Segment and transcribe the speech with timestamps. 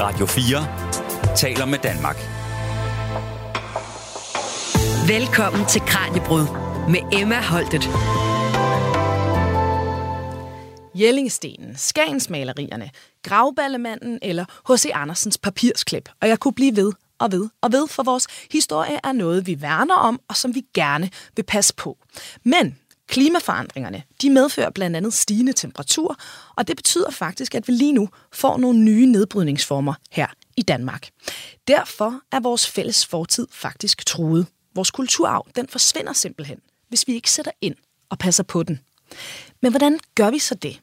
[0.00, 2.16] Radio 4 taler med Danmark.
[5.08, 6.46] Velkommen til Kranjebrud
[6.88, 7.88] med Emma Holtet.
[10.94, 12.90] Jellingstenen, Skagensmalerierne,
[13.22, 14.90] Gravballemanden eller H.C.
[14.94, 16.08] Andersens papirsklip.
[16.20, 19.62] Og jeg kunne blive ved og ved og ved, for vores historie er noget, vi
[19.62, 21.98] værner om, og som vi gerne vil passe på.
[22.44, 26.16] Men klimaforandringerne, de medfører blandt andet stigende temperatur,
[26.56, 31.08] og det betyder faktisk, at vi lige nu får nogle nye nedbrydningsformer her i Danmark.
[31.68, 34.46] Derfor er vores fælles fortid faktisk truet.
[34.74, 37.74] Vores kulturarv, den forsvinder simpelthen, hvis vi ikke sætter ind
[38.10, 38.80] og passer på den.
[39.62, 40.80] Men hvordan gør vi så det?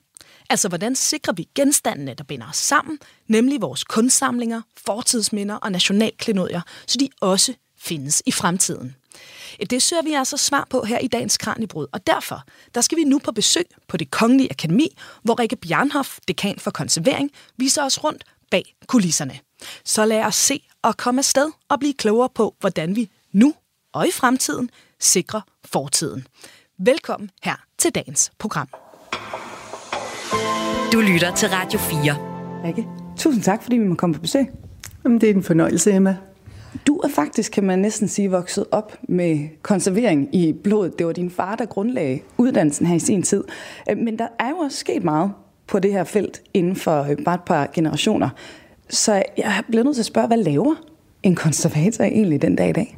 [0.49, 6.61] Altså, hvordan sikrer vi genstandene, der binder os sammen, nemlig vores kunstsamlinger, fortidsminder og nationalklenodier,
[6.87, 8.95] så de også findes i fremtiden?
[9.69, 12.41] Det søger vi altså svar på her i dagens Kranjebrud, og derfor
[12.75, 16.71] der skal vi nu på besøg på det Kongelige Akademi, hvor Rikke Bjarnhoff, dekan for
[16.71, 19.39] konservering, viser os rundt bag kulisserne.
[19.85, 23.53] Så lad os se og komme afsted og blive klogere på, hvordan vi nu
[23.93, 26.27] og i fremtiden sikrer fortiden.
[26.77, 28.67] Velkommen her til dagens program.
[30.93, 32.17] Du lytter til Radio 4.
[32.63, 34.45] Rikke, tusind tak, fordi vi må komme på besøg.
[35.03, 36.17] Jamen, det er en fornøjelse, Emma.
[36.87, 40.99] Du er faktisk, kan man næsten sige, vokset op med konservering i blodet.
[40.99, 43.43] Det var din far, der grundlagde uddannelsen her i sin tid.
[43.89, 45.31] Øh, men der er jo også sket meget
[45.67, 48.29] på det her felt inden for øh, bare et par generationer.
[48.89, 50.75] Så jeg bliver nødt til at spørge, hvad laver
[51.23, 52.97] en konservator egentlig den dag i dag?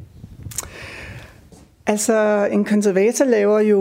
[1.86, 3.80] Altså, en konservator laver jo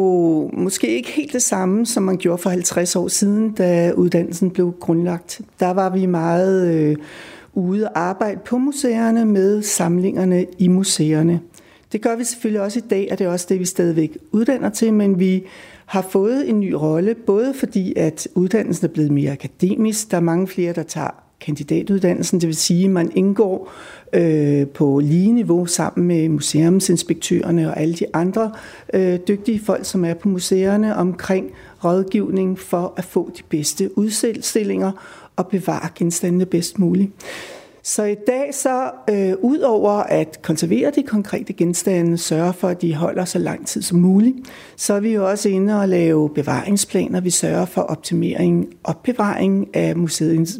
[0.53, 4.75] måske ikke helt det samme, som man gjorde for 50 år siden, da uddannelsen blev
[4.79, 5.41] grundlagt.
[5.59, 6.95] Der var vi meget øh,
[7.55, 11.39] ude og arbejde på museerne med samlingerne i museerne.
[11.91, 14.69] Det gør vi selvfølgelig også i dag, og det er også det, vi stadigvæk uddanner
[14.69, 15.43] til, men vi
[15.85, 20.21] har fået en ny rolle, både fordi at uddannelsen er blevet mere akademisk, der er
[20.21, 23.71] mange flere, der tager kandidatuddannelsen, det vil sige, at man indgår
[24.13, 28.51] øh, på lige niveau sammen med museumsinspektørerne og alle de andre
[28.94, 31.51] øh, dygtige folk, som er på museerne omkring
[31.83, 34.91] rådgivning for at få de bedste udstillinger
[35.35, 37.12] og bevare genstandene bedst muligt.
[37.85, 42.81] Så i dag så, øh, ud over at konservere de konkrete genstande, sørge for, at
[42.81, 44.35] de holder så lang tid som muligt,
[44.75, 47.22] så er vi jo også inde og lave bevaringsplaner.
[47.22, 49.95] Vi sørger for optimering, og opbevaring af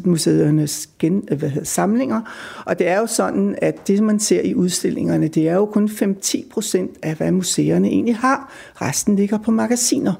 [0.04, 2.20] museernes gen, øh, hvad hedder, samlinger.
[2.66, 5.88] Og det er jo sådan, at det, man ser i udstillingerne, det er jo kun
[5.88, 8.52] 5-10 procent af, hvad museerne egentlig har.
[8.74, 10.12] Resten ligger på magasiner.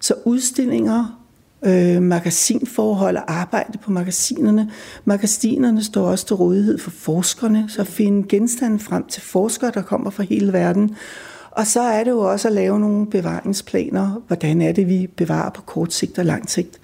[0.00, 1.23] Så udstillinger
[1.64, 4.70] øh, magasinforhold og arbejde på magasinerne.
[5.04, 10.10] Magasinerne står også til rådighed for forskerne, så finde genstande frem til forskere, der kommer
[10.10, 10.96] fra hele verden.
[11.50, 14.22] Og så er det jo også at lave nogle bevaringsplaner.
[14.26, 16.78] Hvordan er det, vi bevarer på kort sigt og lang sigt?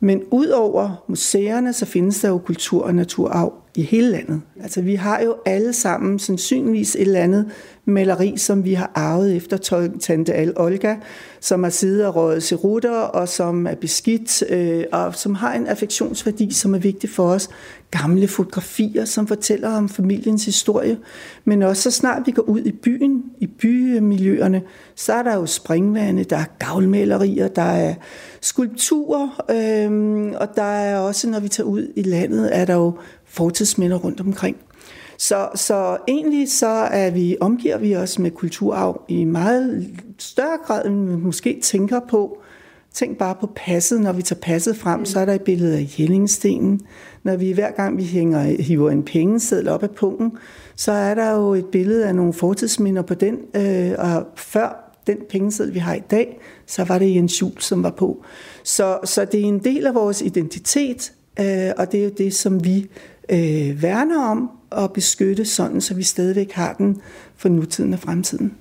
[0.00, 4.40] Men ud over museerne, så findes der jo kultur- og naturarv i hele landet.
[4.62, 7.46] Altså vi har jo alle sammen sandsynligvis et eller andet
[7.84, 10.96] maleri, som vi har arvet efter tante Al Olga,
[11.40, 15.66] som har siddet og røget cerutter, og som er beskidt, øh, og som har en
[15.66, 17.48] affektionsværdi, som er vigtig for os.
[17.90, 20.98] Gamle fotografier, som fortæller om familiens historie.
[21.44, 24.62] Men også så snart vi går ud i byen, i bymiljøerne,
[24.94, 27.94] så er der jo springvande, der er gavlmalerier, der er
[28.40, 32.92] skulpturer, øh, og der er også, når vi tager ud i landet, er der jo
[33.38, 34.56] fortidsminder rundt omkring.
[35.18, 40.86] Så, så egentlig så er vi, omgiver vi os med kulturarv i meget større grad,
[40.86, 42.38] end vi måske tænker på.
[42.92, 44.00] Tænk bare på passet.
[44.00, 46.80] Når vi tager passet frem, så er der et billede af Jellingstenen.
[47.22, 50.32] Når vi hver gang vi hænger, hiver en pengeseddel op af pungen,
[50.76, 53.38] så er der jo et billede af nogle fortidsminder på den.
[53.54, 57.82] Øh, og før den pengeseddel, vi har i dag, så var det Jens Jul, som
[57.82, 58.24] var på.
[58.62, 62.34] Så, så det er en del af vores identitet, øh, og det er jo det,
[62.34, 62.86] som vi
[63.28, 67.00] øh, værne om og beskytte sådan, så vi stadigvæk har den
[67.36, 68.54] for nutiden og fremtiden.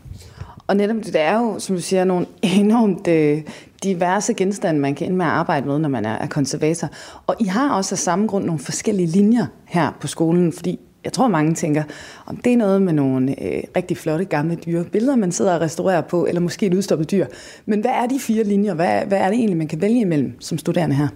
[0.67, 2.25] Og netop det er jo, som du siger, nogle
[2.59, 3.41] enormt øh,
[3.83, 6.89] diverse genstande, man kan ind med at arbejde med, når man er, er konservator.
[7.27, 11.13] Og I har også af samme grund nogle forskellige linjer her på skolen, fordi jeg
[11.13, 11.83] tror, mange tænker,
[12.25, 15.61] om det er noget med nogle øh, rigtig flotte gamle dyre billeder, man sidder og
[15.61, 17.25] restaurerer på, eller måske et udstoppet dyr.
[17.65, 18.73] Men hvad er de fire linjer?
[18.73, 21.07] Hvad, hvad er det egentlig, man kan vælge imellem som studerende her?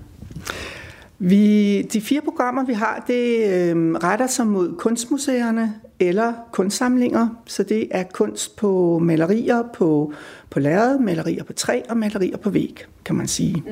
[1.23, 7.27] Vi, de fire programmer, vi har, det øh, retter sig mod kunstmuseerne eller kunstsamlinger.
[7.45, 10.13] Så det er kunst på malerier på,
[10.49, 13.63] på lærred, malerier på træ og malerier på væg, kan man sige.
[13.65, 13.71] Mm.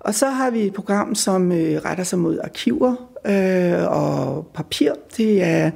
[0.00, 2.94] Og så har vi et program, som øh, retter sig mod arkiver
[3.26, 4.92] øh, og papir.
[5.16, 5.70] Det er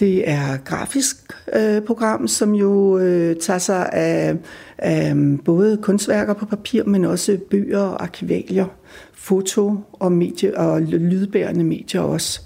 [0.00, 1.16] det er grafisk
[1.56, 4.36] øh, program, som jo øh, tager sig af,
[4.78, 8.66] af mm, både kunstværker på papir, men også bøger og arkivalier,
[9.14, 12.40] foto og, medie, og lydbærende medier også.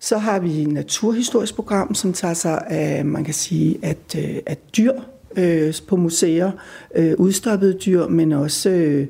[0.00, 4.36] Så har vi et naturhistorisk program, som tager sig af, man kan sige, at, øh,
[4.46, 4.92] at dyr
[5.36, 6.50] øh, på museer,
[6.94, 9.06] øh, udstoppede dyr, men også øh,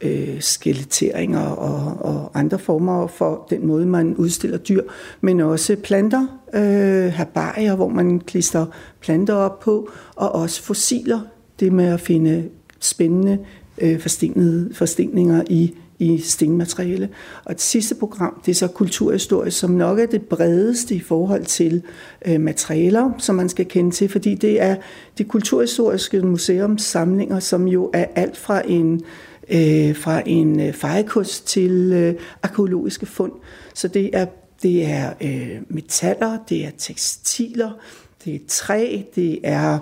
[0.00, 4.82] øh, skeletteringer og, og andre former for den måde, man udstiller dyr,
[5.20, 8.66] men også planter, øh, herbarier, hvor man klister
[9.00, 11.20] planter op på, og også fossiler,
[11.60, 12.48] det med at finde
[12.80, 13.38] spændende
[13.78, 14.00] øh,
[14.72, 17.08] forsteninger i i stenmateriale.
[17.44, 21.44] Og det sidste program, det er så kulturhistorie, som nok er det bredeste i forhold
[21.44, 21.82] til
[22.26, 24.76] øh, materialer, som man skal kende til, fordi det er
[25.18, 29.00] det kulturhistoriske museums samlinger, som jo er alt fra en øh,
[29.50, 33.32] Øh, fra en øh, fejrekost til øh, arkeologiske fund.
[33.74, 34.26] Så det er,
[34.62, 37.70] det er øh, metaller, det er tekstiler,
[38.24, 39.78] det er træ, det er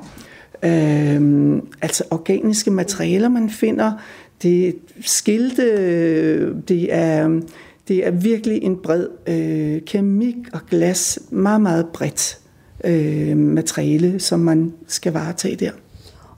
[0.62, 3.92] øh, altså organiske materialer, man finder,
[4.42, 7.40] det er skilte, det er,
[7.88, 12.38] det er virkelig en bred øh, keramik og glas, meget, meget bredt
[12.84, 15.70] øh, materiale, som man skal varetage der.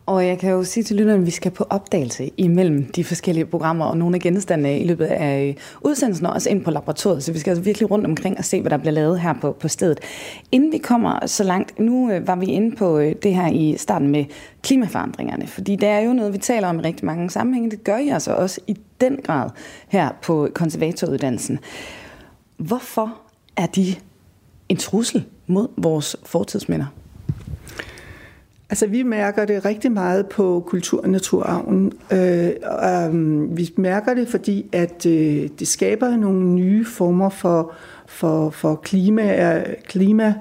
[0.06, 3.46] Og jeg kan jo sige til lytterne, at vi skal på opdagelse imellem de forskellige
[3.46, 7.22] programmer og nogle af genstandene i løbet af øh, udsendelsen, og også ind på laboratoriet.
[7.22, 9.52] Så vi skal altså virkelig rundt omkring og se, hvad der bliver lavet her på,
[9.52, 10.00] på stedet.
[10.52, 13.74] Inden vi kommer så langt, nu øh, var vi inde på øh, det her i
[13.78, 14.24] starten med
[14.62, 17.70] klimaforandringerne, fordi det er jo noget, vi taler om i rigtig mange sammenhænge.
[17.70, 19.50] Det gør I altså også i den grad
[19.88, 21.58] her på konservatoruddannelsen.
[22.56, 23.18] Hvorfor
[23.56, 23.94] er de
[24.68, 26.86] en trussel mod vores fortidsminder?
[28.70, 31.92] Altså, vi mærker det rigtig meget på kultur- øh, og naturarven.
[32.12, 32.50] Øh,
[32.84, 37.72] øh, vi mærker det, fordi at øh, det skaber nogle nye former for,
[38.06, 40.34] for, for klima, øh, klima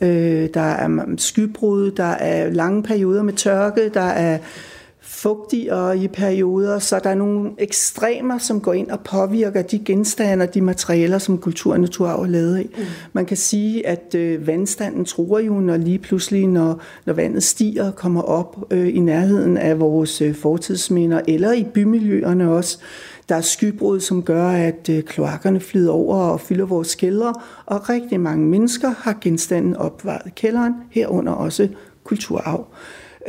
[0.00, 4.38] øh, der er mm, skybrud, der er lange perioder med tørke, der er
[5.10, 10.42] fugtigere i perioder, så der er nogle ekstremer, som går ind og påvirker de genstande
[10.42, 12.70] og de materialer, som kultur og naturarv er lavet i.
[12.78, 12.84] Mm.
[13.12, 17.86] Man kan sige, at øh, vandstanden tror jo, når lige pludselig, når, når vandet stiger
[17.86, 22.78] og kommer op øh, i nærheden af vores øh, fortidsminder, eller i bymiljøerne også,
[23.28, 27.34] der er skybrud, som gør, at øh, kloakkerne flyder over og fylder vores kældre,
[27.66, 31.68] og rigtig mange mennesker har genstanden opvaret kælderen, herunder også
[32.04, 32.66] kulturarv.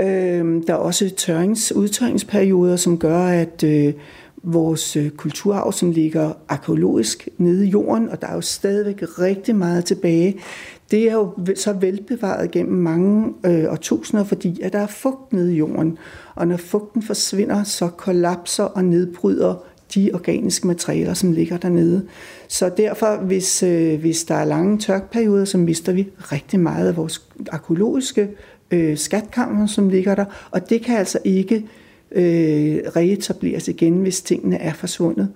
[0.02, 3.94] Øh, der er også tørrings, udtørringsperioder, som gør, at øh,
[4.44, 9.56] vores øh, kulturarv, som ligger arkeologisk nede i jorden, og der er jo stadigvæk rigtig
[9.56, 10.40] meget tilbage,
[10.92, 15.54] det er jo så velbevaret gennem mange øh, årtusinder, fordi at der er fugt nede
[15.54, 15.98] i jorden.
[16.36, 19.56] Og når fugten forsvinder, så kollapser og nedbryder
[19.96, 22.06] de organiske materialer, som ligger dernede.
[22.48, 26.98] Så derfor, hvis, øh, hvis der er lange tørkperioder, så mister vi rigtig meget af
[26.98, 27.22] vores
[27.52, 28.30] arkeologiske øh,
[28.72, 31.66] øh, skatkammer, som ligger der, og det kan altså ikke
[32.12, 35.30] øh, reetableres igen, hvis tingene er forsvundet.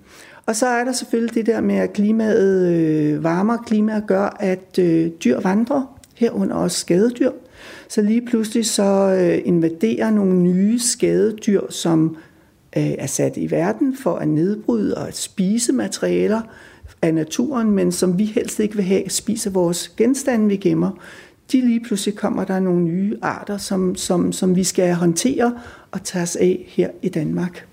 [0.46, 4.80] Og så er der selvfølgelig det der med, at klimaet, øh, varmere klima gør, at
[4.80, 7.32] øh, dyr vandrer, herunder også skadedyr.
[7.88, 12.18] Så lige pludselig så øh, invaderer nogle nye skadedyr, som
[12.78, 16.42] øh, er sat i verden for at nedbryde og at spise materialer
[17.02, 20.92] af naturen, men som vi helst ikke vil have, spiser vores genstande, vi gemmer
[21.52, 25.58] de lige pludselig kommer der nogle nye arter, som, som, som vi skal håndtere
[25.92, 27.68] og tage os af her i Danmark.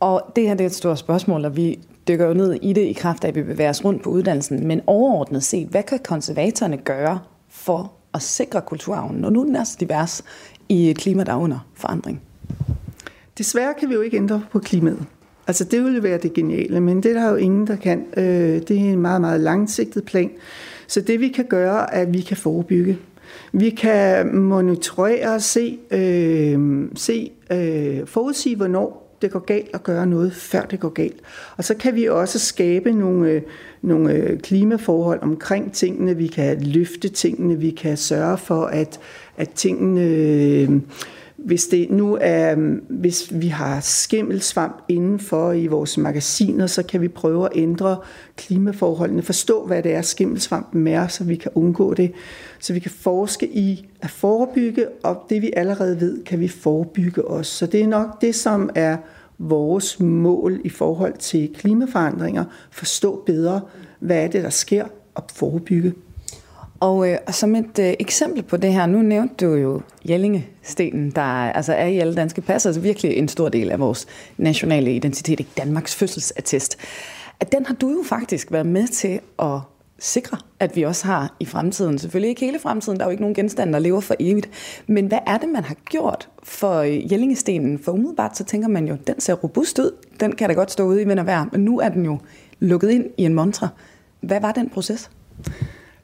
[0.00, 1.78] Og det her det er et stort spørgsmål, og vi
[2.08, 4.66] dykker jo ned i det i kraft af, at vi bevæger os rundt på uddannelsen.
[4.66, 7.18] Men overordnet set, hvad kan konservatorerne gøre
[7.48, 10.24] for at sikre kulturarven, når nu den er så divers
[10.68, 12.20] i et klima, der er under forandring?
[13.38, 15.06] Desværre kan vi jo ikke ændre på klimaet.
[15.46, 18.04] Altså det ville være det geniale, men det er der jo ingen, der kan.
[18.16, 18.24] Øh,
[18.68, 20.30] det er en meget, meget langsigtet plan.
[20.90, 22.98] Så det vi kan gøre, er, at vi kan forebygge.
[23.52, 30.06] Vi kan monitorere og se, øh, se øh, forudsige, hvornår det går galt og gøre
[30.06, 31.20] noget, før det går galt.
[31.56, 33.42] Og så kan vi også skabe nogle, øh,
[33.82, 36.16] nogle øh, klimaforhold omkring tingene.
[36.16, 37.58] Vi kan løfte tingene.
[37.58, 39.00] Vi kan sørge for, at,
[39.36, 40.00] at tingene...
[40.00, 40.80] Øh,
[41.44, 47.00] hvis det nu er, øhm, hvis vi har skimmelsvamp indenfor i vores magasiner, så kan
[47.00, 47.96] vi prøve at ændre
[48.36, 52.12] klimaforholdene, forstå, hvad det er, skimmelsvampen er, så vi kan undgå det.
[52.58, 57.24] Så vi kan forske i at forebygge, og det vi allerede ved, kan vi forebygge
[57.24, 57.52] også.
[57.52, 58.96] Så det er nok det, som er
[59.38, 62.44] vores mål i forhold til klimaforandringer.
[62.70, 63.60] Forstå bedre,
[63.98, 65.94] hvad er det, der sker, og forebygge.
[66.80, 71.10] Og, øh, og som et øh, eksempel på det her, nu nævnte du jo Jellingestenen,
[71.10, 74.06] der altså er i alle danske pas, altså virkelig en stor del af vores
[74.36, 76.76] nationale identitet, ikke Danmarks fødselsattest.
[77.40, 79.60] At den har du jo faktisk været med til at
[79.98, 81.98] sikre, at vi også har i fremtiden.
[81.98, 84.50] Selvfølgelig ikke hele fremtiden, der er jo ikke nogen genstande, der lever for evigt.
[84.86, 87.78] Men hvad er det, man har gjort for øh, Jellingestenen?
[87.78, 90.84] For umiddelbart så tænker man jo, den ser robust ud, den kan da godt stå
[90.84, 92.18] ude i vind og vejr, men nu er den jo
[92.60, 93.68] lukket ind i en montre.
[94.20, 95.10] Hvad var den proces?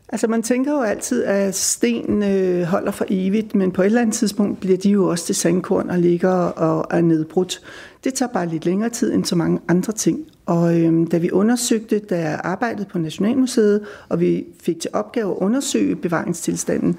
[0.08, 4.00] Altså man tænker jo altid, at sten øh, holder for evigt, men på et eller
[4.00, 7.60] andet tidspunkt bliver de jo også til sandkorn og ligger og er nedbrudt.
[8.04, 10.18] Det tager bare lidt længere tid end så mange andre ting.
[10.46, 15.30] Og øh, da vi undersøgte, da jeg arbejdede på Nationalmuseet, og vi fik til opgave
[15.30, 16.96] at undersøge bevaringstilstanden,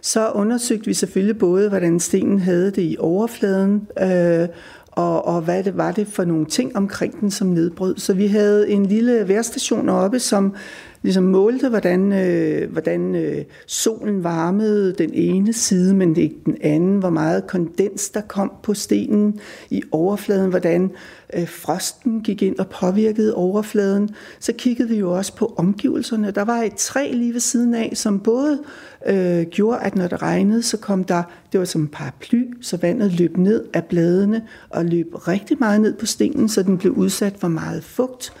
[0.00, 4.48] så undersøgte vi selvfølgelig både, hvordan stenen havde det i overfladen, øh,
[4.90, 7.96] og, og hvad det var det for nogle ting omkring den, som nedbrød.
[7.96, 10.54] Så vi havde en lille værstation oppe, som
[11.02, 16.98] ligesom målte, hvordan, øh, hvordan øh, solen varmede den ene side, men ikke den anden,
[16.98, 19.40] hvor meget kondens der kom på stenen
[19.70, 20.90] i overfladen, hvordan
[21.34, 24.10] øh, frosten gik ind og påvirkede overfladen.
[24.40, 26.30] Så kiggede vi jo også på omgivelserne.
[26.30, 28.58] Der var et træ lige ved siden af, som både
[29.06, 32.76] øh, gjorde, at når det regnede, så kom der, det var som en paraply, så
[32.76, 36.92] vandet løb ned af bladene og løb rigtig meget ned på stenen, så den blev
[36.92, 38.32] udsat for meget fugt.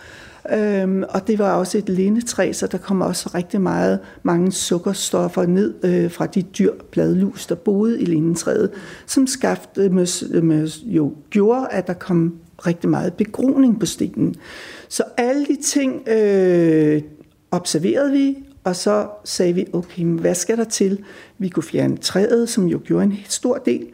[0.52, 5.46] Øhm, og det var også et lindetræ, så der kom også rigtig meget, mange sukkerstoffer
[5.46, 8.70] ned øh, fra de dyr bladlus, der boede i lindetræet,
[9.06, 13.86] som skabte øh, med, med, øh, jo gjorde, at der kom rigtig meget begroning på
[13.86, 14.34] stenen.
[14.88, 17.02] Så alle de ting øh,
[17.50, 21.04] observerede vi, og så sagde vi, okay, hvad skal der til?
[21.38, 23.86] Vi kunne fjerne træet, som jo gjorde en stor del.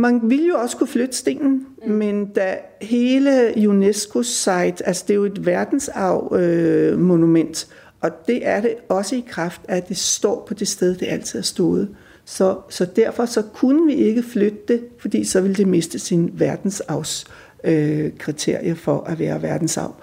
[0.00, 1.92] Man ville jo også kunne flytte stenen, mm.
[1.92, 7.68] men da hele UNESCO's site, altså det er jo et verdensarv øh, monument,
[8.00, 11.06] og det er det også i kraft af, at det står på det sted, det
[11.06, 11.88] altid har stået.
[12.24, 16.30] Så, så derfor så kunne vi ikke flytte det, fordi så ville det miste sin
[16.32, 17.26] verdensarvs
[17.64, 19.94] øh, kriterier for at være verdensarv.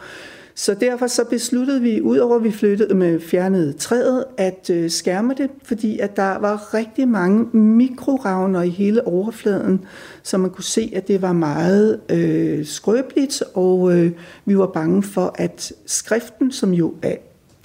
[0.57, 5.33] Så derfor så besluttede vi, udover at vi flyttede med fjernede træet, at øh, skærme
[5.37, 9.81] det, fordi at der var rigtig mange mikroravner i hele overfladen,
[10.23, 14.11] så man kunne se, at det var meget øh, skrøbeligt, og øh,
[14.45, 17.15] vi var bange for, at skriften, som jo er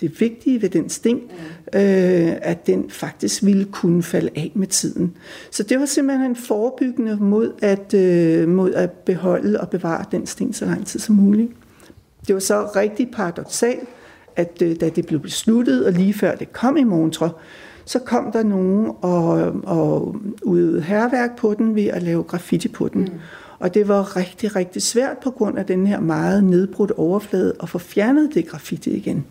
[0.01, 1.21] det vigtige ved den sten,
[1.75, 5.17] øh, at den faktisk ville kunne falde af med tiden.
[5.51, 10.27] Så det var simpelthen en forebyggende mod at, øh, mod at beholde og bevare den
[10.27, 11.53] sten så lang tid som muligt.
[12.31, 13.89] Det var så rigtig paradoxalt,
[14.37, 17.31] at øh, da det blev besluttet, og lige før det kom i Montre,
[17.85, 22.89] så kom der nogen og, og udøvede herværk på den ved at lave graffiti på
[22.89, 23.01] den.
[23.01, 23.21] Mm.
[23.59, 27.69] Og det var rigtig, rigtig svært på grund af den her meget nedbrudte overflade at
[27.69, 29.25] få fjernet det graffiti igen.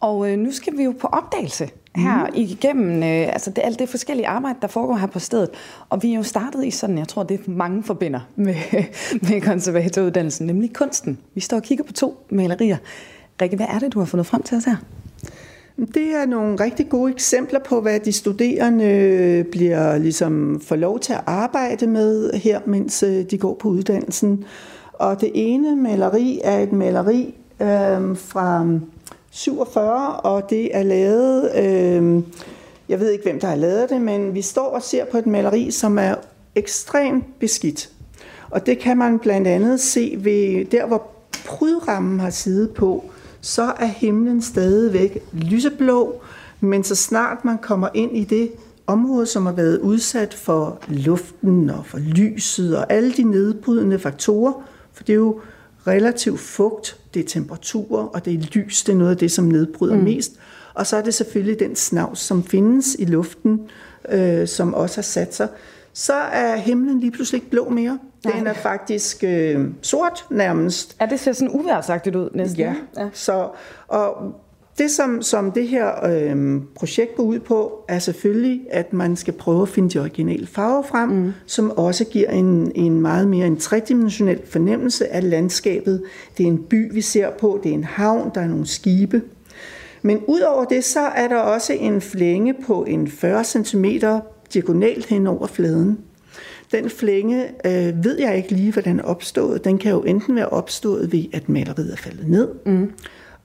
[0.00, 2.32] Og øh, nu skal vi jo på opdagelse her mm.
[2.34, 5.50] igennem øh, altså det, alt det forskellige arbejde, der foregår her på stedet.
[5.90, 8.54] Og vi er jo startet i sådan, jeg tror, det mange forbinder med,
[9.28, 11.18] med konservatoruddannelsen, nemlig kunsten.
[11.34, 12.76] Vi står og kigger på to malerier.
[13.42, 14.76] Rikke, hvad er det, du har fundet frem til os her?
[15.76, 21.12] Det er nogle rigtig gode eksempler på, hvad de studerende bliver ligesom får lov til
[21.12, 24.44] at arbejde med her, mens øh, de går på uddannelsen.
[24.92, 28.66] Og det ene maleri er et maleri øh, fra
[29.30, 32.22] 47, og det er lavet, øh,
[32.88, 35.26] jeg ved ikke hvem der har lavet det, men vi står og ser på et
[35.26, 36.14] maleri, som er
[36.54, 37.90] ekstremt beskidt.
[38.50, 41.10] Og det kan man blandt andet se ved der, hvor
[41.46, 43.04] prydrammen har siddet på,
[43.40, 46.20] så er himlen stadigvæk lyseblå,
[46.60, 48.50] men så snart man kommer ind i det
[48.86, 54.52] område, som har været udsat for luften og for lyset og alle de nedbrydende faktorer,
[54.92, 55.40] for det er jo
[55.86, 59.44] relativt fugt, det er temperaturer, og det er lys, det er noget af det, som
[59.44, 60.02] nedbryder mm.
[60.02, 60.32] mest.
[60.74, 63.60] Og så er det selvfølgelig den snavs, som findes i luften,
[64.08, 65.48] øh, som også har sat sig.
[65.92, 67.98] Så er himlen lige pludselig ikke blå mere.
[68.24, 68.38] Nej.
[68.38, 70.96] Den er faktisk øh, sort nærmest.
[71.00, 72.60] Ja, det ser sådan uværsagtigt ud næsten.
[72.60, 73.08] Ja, ja.
[73.12, 73.48] Så,
[73.88, 74.34] og
[74.78, 79.34] det, som, som det her øh, projekt går ud på, er selvfølgelig, at man skal
[79.34, 81.32] prøve at finde de originale farver frem, mm.
[81.46, 86.02] som også giver en, en meget mere en tredimensionel fornemmelse af landskabet.
[86.38, 89.22] Det er en by, vi ser på, det er en havn, der er nogle skibe.
[90.02, 93.84] Men udover det, så er der også en flænge på en 40 cm
[94.54, 95.98] diagonalt hen over fladen.
[96.72, 99.64] Den flænge øh, ved jeg ikke lige, hvordan den opstået.
[99.64, 102.92] Den kan jo enten være opstået ved, at maleriet er faldet ned, mm.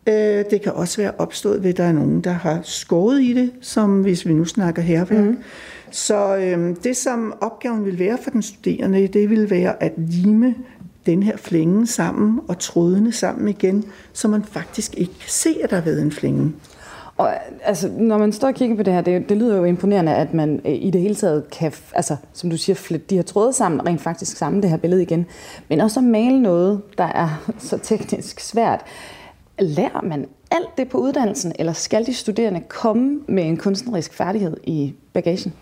[0.07, 3.33] Øh, det kan også være opstået ved, at der er nogen, der har skåret i
[3.33, 5.25] det, som hvis vi nu snakker herværk.
[5.25, 5.37] Mm.
[5.91, 10.55] Så øh, det, som opgaven vil være for den studerende, det vil være at lime
[11.05, 15.69] den her flænge sammen og trådene sammen igen, så man faktisk ikke kan se, at
[15.69, 16.53] der har været en flænge.
[17.17, 20.15] Og altså, når man står og kigger på det her, det, det lyder jo imponerende,
[20.15, 23.23] at man øh, i det hele taget kan, altså, som du siger, flette de her
[23.23, 25.25] tråde sammen, rent faktisk sammen det her billede igen.
[25.69, 28.81] Men også at male noget, der er så teknisk svært.
[29.61, 34.57] Lærer man alt det på uddannelsen, eller skal de studerende komme med en kunstnerisk færdighed
[34.63, 35.53] i bagagen?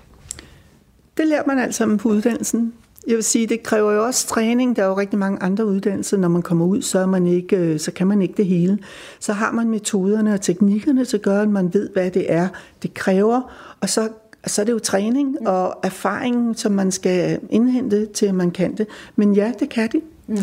[1.18, 2.74] Det lærer man alt sammen på uddannelsen.
[3.08, 4.76] Jeg vil sige, det kræver jo også træning.
[4.76, 6.18] Der er jo rigtig mange andre uddannelser.
[6.18, 8.80] Når man kommer ud, så, er man ikke, øh, så kan man ikke det hele.
[9.20, 12.48] Så har man metoderne og teknikkerne til at gøre, at man ved, hvad det er,
[12.84, 13.42] det kræver.
[13.82, 14.10] Og så,
[14.46, 18.76] så er det jo træning og erfaring, som man skal indhente til, at man kan
[18.76, 18.88] det.
[19.16, 20.02] Men ja, det kan de.
[20.28, 20.38] Mm.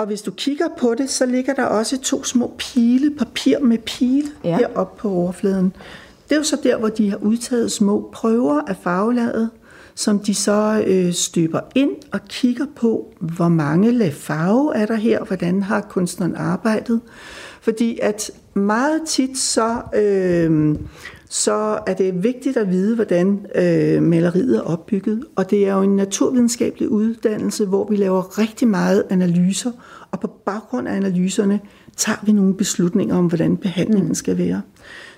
[0.00, 3.78] Og hvis du kigger på det, så ligger der også to små pile, papir med
[3.78, 4.56] pile ja.
[4.56, 5.72] heroppe på overfladen.
[6.28, 9.50] Det er jo så der, hvor de har udtaget små prøver af farvelaget,
[9.94, 14.94] som de så øh, støber ind og kigger på, hvor mange lag farve er der
[14.94, 17.00] her, hvordan har kunstneren arbejdet.
[17.60, 20.76] Fordi at meget tit så, øh,
[21.32, 25.24] så er det vigtigt at vide, hvordan øh, maleriet er opbygget.
[25.36, 29.70] Og det er jo en naturvidenskabelig uddannelse, hvor vi laver rigtig meget analyser,
[30.10, 31.60] og på baggrund af analyserne
[31.96, 34.62] tager vi nogle beslutninger om, hvordan behandlingen skal være.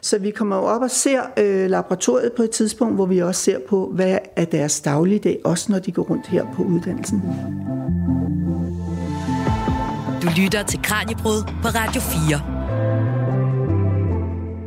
[0.03, 3.43] Så vi kommer jo op og ser øh, laboratoriet på et tidspunkt, hvor vi også
[3.43, 7.23] ser på, hvad er deres dagligdag, også når de går rundt her på uddannelsen.
[10.23, 13.12] Du lytter til Kranjebrud på Radio 4.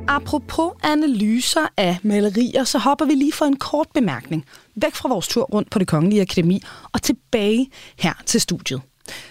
[0.08, 4.46] Apropos analyser af malerier, så hopper vi lige for en kort bemærkning
[4.76, 7.68] væk fra vores tur rundt på det Kongelige Akademi og tilbage
[8.00, 8.82] her til studiet.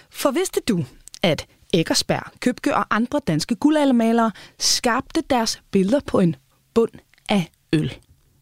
[0.09, 0.85] For vidste du,
[1.23, 6.35] at Eggersberg, Købke og andre danske guldaldermalere skabte deres billeder på en
[6.73, 6.91] bund
[7.29, 7.93] af øl.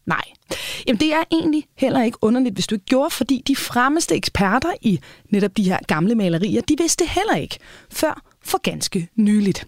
[0.06, 0.24] Nej,
[0.86, 4.72] Jamen, det er egentlig heller ikke underligt, hvis du ikke gjorde, fordi de fremmeste eksperter
[4.82, 5.00] i
[5.30, 7.58] netop de her gamle malerier, de vidste heller ikke
[7.90, 9.66] før for ganske nyligt.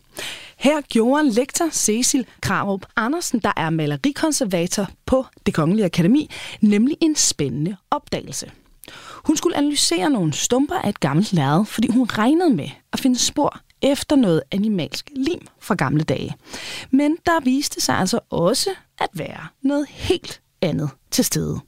[0.56, 6.30] Her gjorde lektor Cecil Krarup Andersen, der er malerikonservator på Det Kongelige Akademi,
[6.60, 8.50] nemlig en spændende opdagelse.
[9.24, 13.18] Hun skulle analysere nogle stumper af et gammelt lærred, fordi hun regnede med at finde
[13.18, 16.36] spor efter noget animalsk lim fra gamle dage.
[16.90, 21.60] Men der viste sig altså også at være noget helt andet til stede.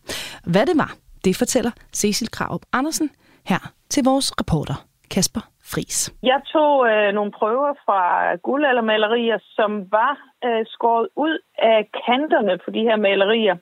[0.44, 3.10] Hvad det var, det fortæller Cecil Kraup Andersen
[3.44, 6.14] her til vores reporter Kasper Fris.
[6.22, 12.70] Jeg tog øh, nogle prøver fra guldaldermalerier, som var øh, skåret ud af kanterne på
[12.70, 13.56] de her malerier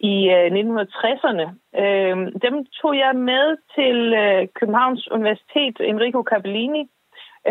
[0.00, 1.46] i øh, 1960'erne.
[1.82, 6.82] Øh, dem tog jeg med til øh, Københavns Universitet, Enrico Capellini,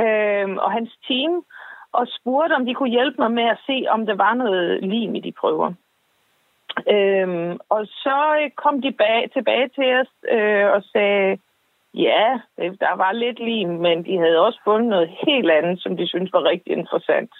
[0.01, 1.43] øh, og hans team,
[1.91, 5.15] og spurgte, om de kunne hjælpe mig med at se, om der var noget lim
[5.15, 5.73] i de prøver.
[6.95, 11.37] Øh, og så øh, kom de bag, tilbage til os øh, og sagde,
[11.93, 15.97] ja, øh, der var lidt lim, men de havde også fundet noget helt andet, som
[15.97, 17.31] de syntes var rigtig interessant.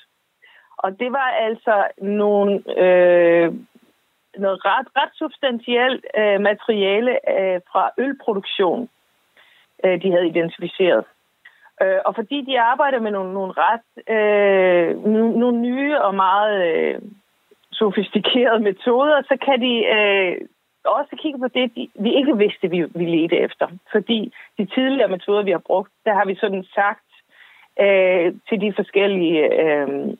[0.77, 3.53] Og det var altså nogle øh,
[4.37, 8.89] noget ret, ret substantielt øh, materiale øh, fra ølproduktion,
[9.85, 11.05] øh, de havde identificeret.
[11.81, 17.01] Øh, og fordi de arbejder med nogle, nogle ret øh, nogle nye og meget øh,
[17.71, 20.37] sofistikerede metoder, så kan de øh,
[20.89, 23.67] også kigge på det, de, vi ikke vidste, vi, ville lede efter.
[23.91, 27.09] Fordi de tidligere metoder, vi har brugt, der har vi sådan sagt
[27.79, 30.17] øh, til de forskellige øh,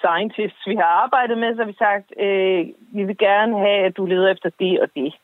[0.00, 3.96] scientists, vi har arbejdet med, så har vi sagt, øh, vi vil gerne have, at
[3.96, 5.14] du leder efter det og det.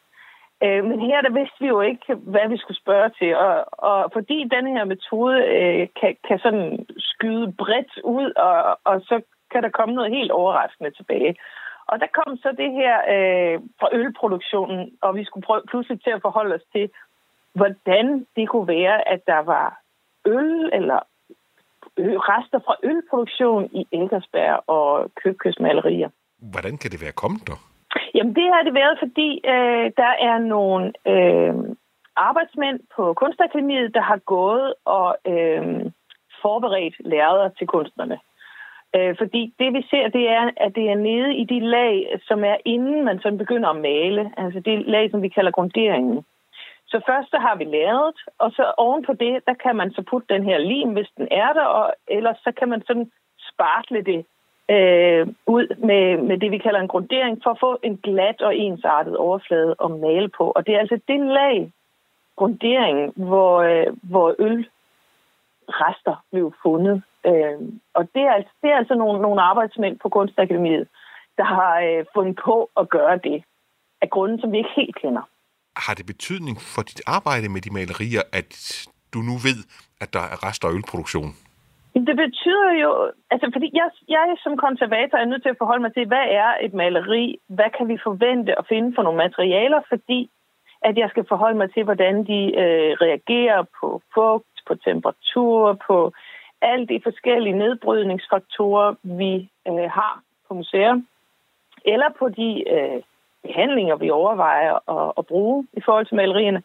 [0.64, 4.10] Øh, men her der vidste vi jo ikke, hvad vi skulle spørge til, og, og
[4.12, 9.20] fordi denne her metode øh, kan, kan sådan skyde bredt ud, og, og så
[9.52, 11.36] kan der komme noget helt overraskende tilbage.
[11.86, 16.10] Og der kom så det her øh, fra ølproduktionen, og vi skulle prøve pludselig til
[16.10, 16.90] at forholde os til,
[17.54, 19.80] hvordan det kunne være, at der var
[20.26, 21.00] øl eller
[22.30, 26.10] rester fra ølproduktion i Elgersberg og Købkøbsmalerier.
[26.38, 27.58] Hvordan kan det være kommet der?
[28.14, 31.54] Jamen det har det været, fordi øh, der er nogle øh,
[32.16, 35.90] arbejdsmænd på Kunstakademiet, der har gået og øh,
[36.42, 38.18] forberedt lærere til kunstnerne.
[38.96, 42.44] Øh, fordi det vi ser, det er, at det er nede i de lag, som
[42.44, 44.32] er inden man sådan begynder at male.
[44.36, 46.24] Altså det lag, som vi kalder grunderingen.
[46.86, 50.02] Så først så har vi lavet, og så oven på det, der kan man så
[50.10, 53.10] putte den her lim, hvis den er der, og ellers så kan man sådan
[53.48, 54.24] spartle det
[54.70, 58.56] øh, ud med, med det, vi kalder en grundering, for at få en glat og
[58.56, 60.52] ensartet overflade at male på.
[60.56, 61.72] Og det er altså det lag,
[62.36, 64.34] grunderingen, hvor, øh, hvor
[65.68, 67.02] ølrester blev fundet.
[67.26, 67.58] Øh,
[67.94, 70.88] og det er, altså, det er altså nogle, nogle arbejdsmænd på Kunstakademiet,
[71.38, 73.44] der har øh, fundet på at gøre det
[74.02, 75.24] af grunden, som vi ikke helt kender
[75.76, 78.50] har det betydning for dit arbejde med de malerier, at
[79.14, 79.60] du nu ved,
[80.02, 81.32] at der er rester af ølproduktion?
[82.08, 82.90] Det betyder jo,
[83.30, 86.50] altså fordi jeg, jeg som konservator er nødt til at forholde mig til, hvad er
[86.66, 87.38] et maleri?
[87.48, 89.80] Hvad kan vi forvente at finde for nogle materialer?
[89.88, 90.30] Fordi
[90.88, 96.12] at jeg skal forholde mig til, hvordan de øh, reagerer på fugt, på temperatur, på
[96.62, 101.00] alle de forskellige nedbrydningsfaktorer, vi øh, har på museer.
[101.84, 103.02] Eller på de øh,
[103.42, 106.62] behandlinger, vi overvejer at, at bruge i forhold til malerierne.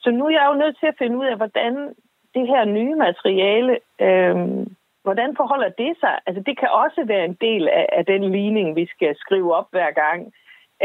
[0.00, 1.94] Så nu er jeg jo nødt til at finde ud af, hvordan
[2.34, 4.36] det her nye materiale, øh,
[5.02, 6.18] hvordan forholder det sig?
[6.26, 9.68] Altså det kan også være en del af, af den ligning, vi skal skrive op
[9.70, 10.20] hver gang.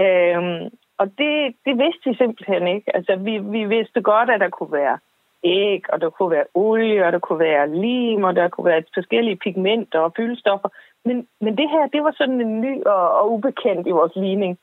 [0.03, 2.95] Øh, og det, det vidste vi simpelthen ikke.
[2.95, 4.97] Altså vi, vi vidste godt, at der kunne være
[5.45, 8.83] æg, og der kunne være olie, og der kunne være lim, og der kunne være
[8.93, 10.69] forskellige pigmenter og fyldstoffer.
[11.05, 14.57] Men, men det her, det var sådan en ny og, og ubekendt i vores ligning.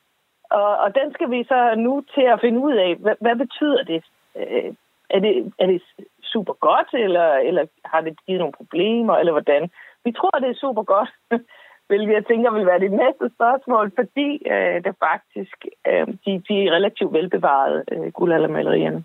[0.49, 3.83] Og, og den skal vi så nu til at finde ud af, hvad, hvad betyder
[3.83, 4.03] det?
[4.35, 4.73] Øh,
[5.09, 5.81] er det, er det
[6.23, 9.69] super godt, eller, eller har det givet nogle problemer, eller hvordan?
[10.05, 11.09] Vi tror, det er super godt,
[11.89, 16.53] hvilket jeg tænker vil være det næste spørgsmål, fordi øh, det faktisk øh, de, de
[16.65, 19.03] er relativt velbevarede øh, guldaldermalerierne.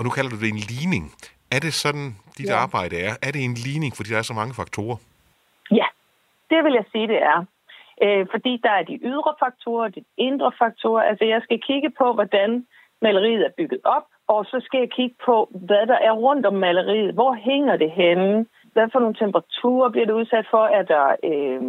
[0.00, 1.04] Og nu kalder du det en ligning.
[1.56, 2.06] Er det sådan,
[2.38, 2.56] dit ja.
[2.64, 3.12] arbejde er?
[3.26, 4.98] Er det en ligning, fordi der er så mange faktorer?
[5.80, 5.86] Ja,
[6.50, 7.38] det vil jeg sige, det er.
[8.04, 11.02] Øh, fordi der er de ydre faktorer, de indre faktorer.
[11.10, 12.66] Altså, jeg skal kigge på, hvordan
[13.02, 15.36] maleriet er bygget op, og så skal jeg kigge på,
[15.68, 17.14] hvad der er rundt om maleriet.
[17.14, 18.46] Hvor hænger det henne?
[18.72, 20.64] Hvad for nogle temperaturer bliver det udsat for?
[20.78, 21.60] Er der øh,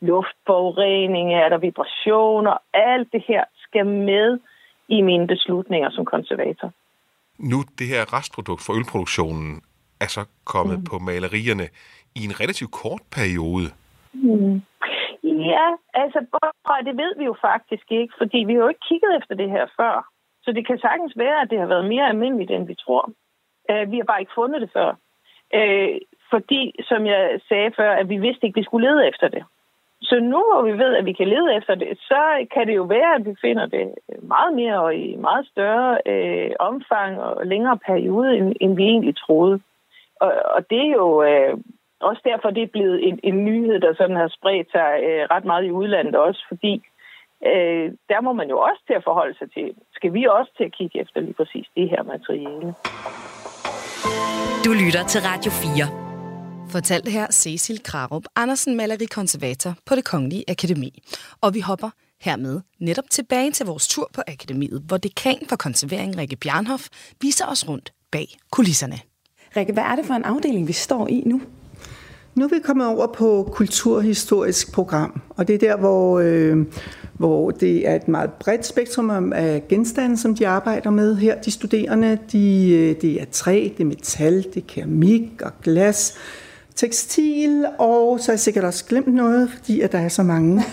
[0.00, 1.34] luftforurening?
[1.34, 2.56] Er der vibrationer?
[2.72, 4.38] Alt det her skal med
[4.88, 6.72] i mine beslutninger som konservator
[7.38, 9.62] nu det her restprodukt for ølproduktionen
[10.00, 10.84] er så kommet mm.
[10.84, 11.66] på malerierne
[12.14, 13.68] i en relativt kort periode.
[14.12, 14.62] Mm.
[15.22, 16.18] Ja, altså
[16.86, 19.66] det ved vi jo faktisk ikke, fordi vi har jo ikke kigget efter det her
[19.80, 20.08] før.
[20.42, 23.10] Så det kan sagtens være, at det har været mere almindeligt, end vi tror.
[23.70, 24.90] Uh, vi har bare ikke fundet det før.
[25.58, 25.96] Uh,
[26.30, 29.44] fordi, som jeg sagde før, at vi vidste ikke, at vi skulle lede efter det.
[30.02, 32.82] Så nu hvor vi ved, at vi kan lede efter det, så kan det jo
[32.82, 37.78] være, at vi finder det meget mere og i meget større øh, omfang og længere
[37.78, 39.60] periode, end, end vi egentlig troede.
[40.20, 41.54] Og, og det er jo øh,
[42.00, 45.44] også derfor, det er blevet en, en nyhed, der sådan har spredt sig øh, ret
[45.44, 46.82] meget i udlandet også, fordi
[47.46, 49.74] øh, der må man jo også til at forholde sig til.
[49.94, 52.74] Skal vi også til at kigge efter lige præcis det her materiale?
[54.64, 56.07] Du lytter til Radio 4.
[56.70, 61.02] Fortalte her Cecil Krarup Andersen, malerikonservator på det Kongelige Akademi.
[61.40, 66.18] Og vi hopper hermed netop tilbage til vores tur på akademiet, hvor dekan for konservering
[66.18, 66.88] Rikke Bjarnhoff
[67.20, 68.98] viser os rundt bag kulisserne.
[69.56, 71.40] Rikke, hvad er det for en afdeling, vi står i nu?
[72.34, 76.66] Nu er vi kommet over på kulturhistorisk program, og det er der, hvor, øh,
[77.12, 81.40] hvor det er et meget bredt spektrum af genstande, som de arbejder med her.
[81.40, 86.14] De studerende, de, øh, det er træ, det er metal, det er keramik og glas,
[86.78, 90.54] tekstil, og så har jeg sikkert også glemt noget, fordi at der er så mange.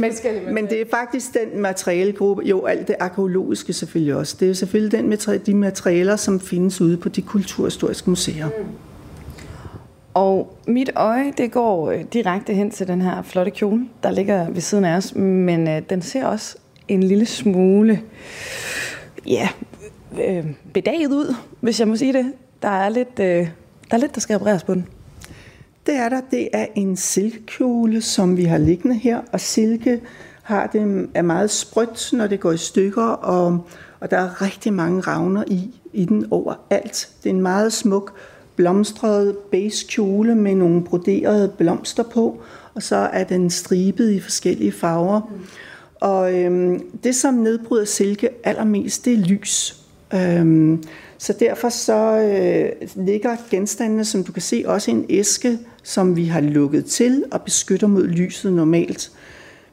[0.00, 0.12] men,
[0.54, 4.36] men det er faktisk den materialegruppe, jo alt det arkeologiske selvfølgelig også.
[4.40, 5.12] Det er selvfølgelig den,
[5.46, 8.46] de materialer, som findes ude på de kulturhistoriske museer.
[8.46, 8.64] Mm.
[10.14, 14.50] Og mit øje, det går øh, direkte hen til den her flotte kjole, der ligger
[14.50, 16.56] ved siden af os, men øh, den ser også
[16.88, 18.00] en lille smule,
[19.26, 19.48] ja,
[20.26, 22.32] øh, bedaget ud, hvis jeg må sige det.
[22.62, 23.48] Der er lidt, øh,
[23.90, 24.86] der er lidt, der skal repareres på den.
[25.86, 26.20] Det er der.
[26.30, 30.00] Det er en silkekjole, som vi har liggende her, og silke
[30.42, 33.66] har det, er meget sprødt, når det går i stykker, og,
[34.00, 37.08] og der er rigtig mange ravner i, i den overalt.
[37.22, 38.14] Det er en meget smuk
[38.56, 42.42] blomstret beige kjole med nogle broderede blomster på,
[42.74, 45.20] og så er den stribet i forskellige farver.
[45.20, 45.46] Mm.
[46.00, 49.80] Og øhm, det, som nedbryder silke allermest, det er lys.
[50.14, 50.82] Øhm,
[51.24, 56.16] så derfor så øh, ligger genstandene, som du kan se, også i en æske, som
[56.16, 59.12] vi har lukket til og beskytter mod lyset normalt.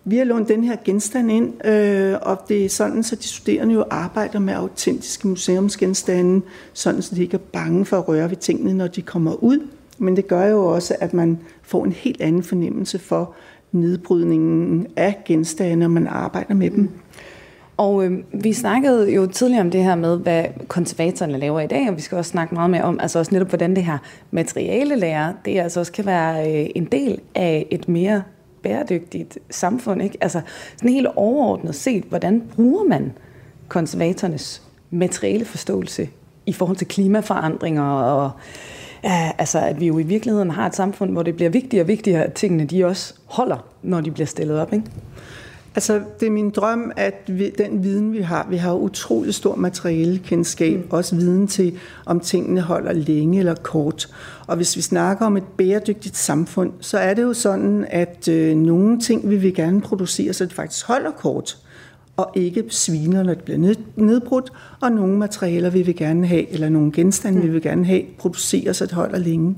[0.06, 3.74] Vi har lånt den her genstand ind, øh, og det er sådan, så de studerende
[3.74, 6.42] jo arbejder med autentiske museumsgenstande,
[6.74, 9.68] sådan så de ikke er bange for at røre ved tingene, når de kommer ud.
[9.98, 13.34] Men det gør jo også, at man får en helt anden fornemmelse for
[13.72, 16.90] nedbrydningen af genstande, når man arbejder med dem.
[17.82, 18.12] Og øh,
[18.44, 22.02] vi snakkede jo tidligere om det her med, hvad konservatorerne laver i dag, og vi
[22.02, 23.98] skal også snakke meget mere om, altså også netop, hvordan det her
[24.32, 28.24] materialelærer, det altså også kan være øh, en del af et mere
[28.63, 30.02] bæredygtigt samfund.
[30.02, 30.17] Ikke?
[30.22, 30.41] Altså
[30.78, 33.12] sådan helt overordnet set, hvordan bruger man
[33.67, 36.10] konservatorernes materielle forståelse
[36.46, 38.32] i forhold til klimaforandringer og
[39.04, 41.88] ja, altså, at vi jo i virkeligheden har et samfund, hvor det bliver vigtigere og
[41.88, 44.74] vigtigere, at tingene de også holder, når de bliver stillet op.
[44.74, 44.86] Ikke?
[45.76, 49.56] Altså, det er min drøm, at vi, den viden, vi har, vi har utrolig stor
[49.56, 50.88] materialekendskab, mm.
[50.90, 54.08] også viden til, om tingene holder længe eller kort.
[54.48, 58.56] Og hvis vi snakker om et bæredygtigt samfund, så er det jo sådan, at øh,
[58.56, 61.58] nogle ting vil vi gerne producere, så det faktisk holder kort,
[62.18, 66.50] og ikke sviner, når det bliver ned, nedbrudt, og nogle materialer vil vi gerne have,
[66.50, 67.44] eller nogle genstande mm.
[67.44, 69.56] vil vi gerne have, producere, så det holder længe.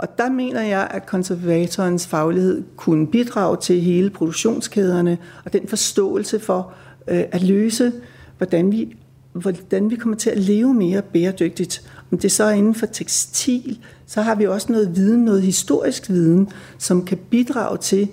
[0.00, 6.40] Og der mener jeg, at konservatorens faglighed kunne bidrage til hele produktionskæderne og den forståelse
[6.40, 6.72] for
[7.08, 7.92] øh, at løse,
[8.38, 8.96] hvordan vi
[9.32, 11.90] hvordan vi kommer til at leve mere bæredygtigt.
[12.12, 16.08] Om det så er inden for tekstil, så har vi også noget viden, noget historisk
[16.08, 18.08] viden, som kan bidrage til,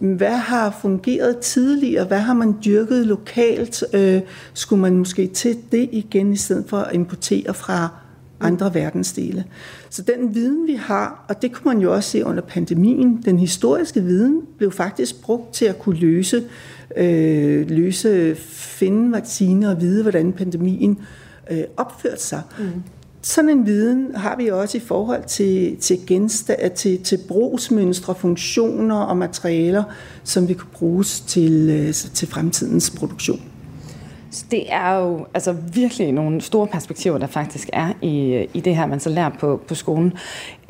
[0.00, 4.20] hvad har fungeret tidligere, hvad har man dyrket lokalt, øh,
[4.54, 7.88] skulle man måske til det igen, i stedet for at importere fra
[8.40, 9.44] andre verdensdele.
[9.92, 13.38] Så den viden, vi har, og det kunne man jo også se under pandemien, den
[13.38, 16.44] historiske viden blev faktisk brugt til at kunne løse,
[16.96, 20.98] øh, løse finde vacciner og vide, hvordan pandemien
[21.50, 22.42] øh, opførte sig.
[22.58, 22.64] Mm.
[23.22, 28.96] Sådan en viden har vi også i forhold til, til, gensta- til, til brugsmønstre, funktioner
[28.96, 29.84] og materialer,
[30.24, 33.51] som vi kan bruges til, øh, til fremtidens produktion.
[34.32, 38.76] Så det er jo altså virkelig nogle store perspektiver, der faktisk er i, i det
[38.76, 40.12] her, man så lærer på, på skolen.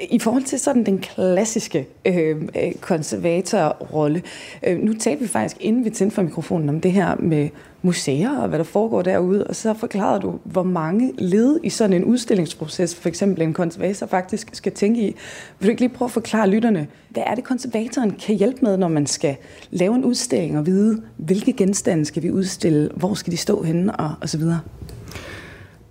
[0.01, 4.23] I forhold til sådan den klassiske øh, øh, konservatorrolle,
[4.67, 7.49] øh, nu talte vi faktisk, inden vi tændte for mikrofonen, om det her med
[7.83, 11.97] museer og hvad der foregår derude, og så forklarede du, hvor mange led i sådan
[11.97, 15.17] en udstillingsproces, for eksempel en konservator faktisk skal tænke i.
[15.59, 18.77] Vil du ikke lige prøve at forklare lytterne, hvad er det konservatoren kan hjælpe med,
[18.77, 19.37] når man skal
[19.71, 23.97] lave en udstilling og vide, hvilke genstande skal vi udstille, hvor skal de stå henne
[23.97, 24.61] og, og så videre?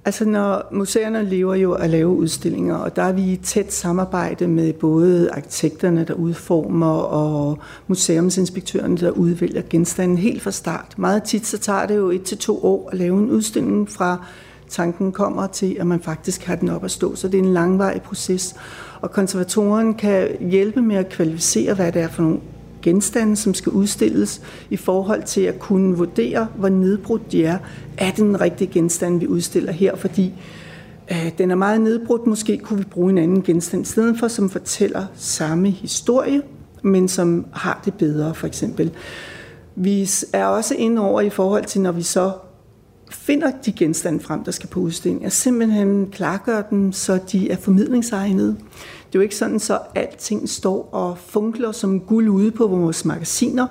[0.06, 4.48] Altså når museerne lever jo at lave udstillinger, og der er vi i tæt samarbejde
[4.48, 10.94] med både arkitekterne, der udformer, og museumsinspektørerne, der udvælger genstanden helt fra start.
[10.98, 14.26] Meget tit så tager det jo et til to år at lave en udstilling fra
[14.70, 17.16] tanken kommer til, at man faktisk har den op at stå.
[17.16, 18.56] Så det er en langvarig proces.
[19.02, 22.40] Og konservatoren kan hjælpe med at kvalificere, hvad det er for nogle
[22.82, 27.58] genstande, som skal udstilles, i forhold til at kunne vurdere, hvor nedbrudt de er.
[27.98, 29.96] Er det den rigtige genstand, vi udstiller her?
[29.96, 30.34] Fordi
[31.12, 32.28] øh, den er meget nedbrudt.
[32.28, 36.42] Måske kunne vi bruge en anden genstand i stedet for, som fortæller samme historie,
[36.82, 38.92] men som har det bedre, for eksempel.
[39.76, 42.32] Vi er også inde over i forhold til, når vi så
[43.12, 47.58] finder de genstande frem, der skal på udstilling, at simpelthen klargøre dem, så de er
[47.58, 48.58] formidlingsegnede.
[49.12, 53.06] Det er jo ikke sådan, så alting står og funkler som guld ude på vores
[53.06, 53.68] magasiner.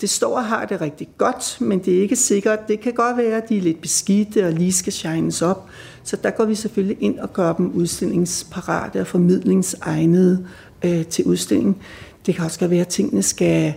[0.00, 2.68] Det står og har det rigtig godt, men det er ikke sikkert.
[2.68, 5.68] Det kan godt være, at de er lidt beskidte og lige skal shines op.
[6.04, 10.46] Så der går vi selvfølgelig ind og gør dem udstillingsparate og formidlingsegnede
[10.84, 11.82] øh, til udstilling.
[12.26, 13.74] Det kan også være, at tingene skal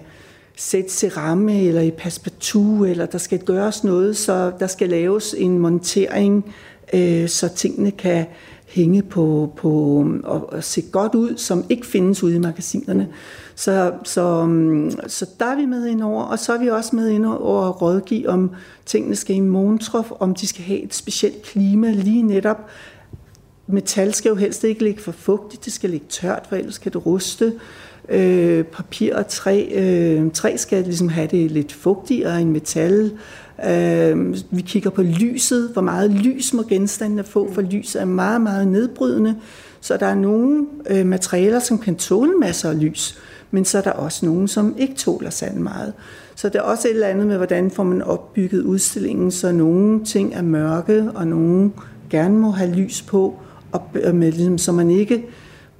[0.55, 5.35] sættes i ramme eller i perspektiv, eller der skal gøres noget, så der skal laves
[5.37, 6.53] en montering,
[6.93, 8.25] øh, så tingene kan
[8.67, 9.69] hænge på, på
[10.23, 13.07] og, og se godt ud, som ikke findes ude i magasinerne.
[13.55, 16.95] Så, så, mm, så der er vi med ind over, og så er vi også
[16.95, 18.51] med ind over at rådgive, om
[18.85, 22.67] tingene skal i montrof, om de skal have et specielt klima lige netop.
[23.67, 26.91] Metal skal jo helst ikke ligge for fugtigt, det skal ligge tørt, for ellers kan
[26.91, 27.53] det ruste.
[28.09, 33.11] Øh, papir og træ, øh, træ skal ligesom have det lidt fugtigere end metal.
[33.65, 38.41] Øh, vi kigger på lyset, hvor meget lys må genstandene få, for lys er meget,
[38.41, 39.35] meget nedbrydende.
[39.81, 43.19] Så der er nogle øh, materialer, som kan tåle masser af lys,
[43.51, 45.93] men så er der også nogle, som ikke tåler særlig meget.
[46.35, 50.05] Så det er også et eller andet med, hvordan får man opbygget udstillingen, så nogle
[50.05, 51.71] ting er mørke, og nogle
[52.09, 53.35] gerne må have lys på,
[53.71, 53.81] og
[54.13, 55.25] med, ligesom, så man ikke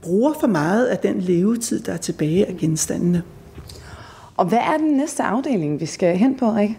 [0.02, 3.24] bruger for meget af den levetid, der er tilbage af genstandene.
[4.38, 6.78] Og hvad er den næste afdeling, vi skal hen på, Rikke?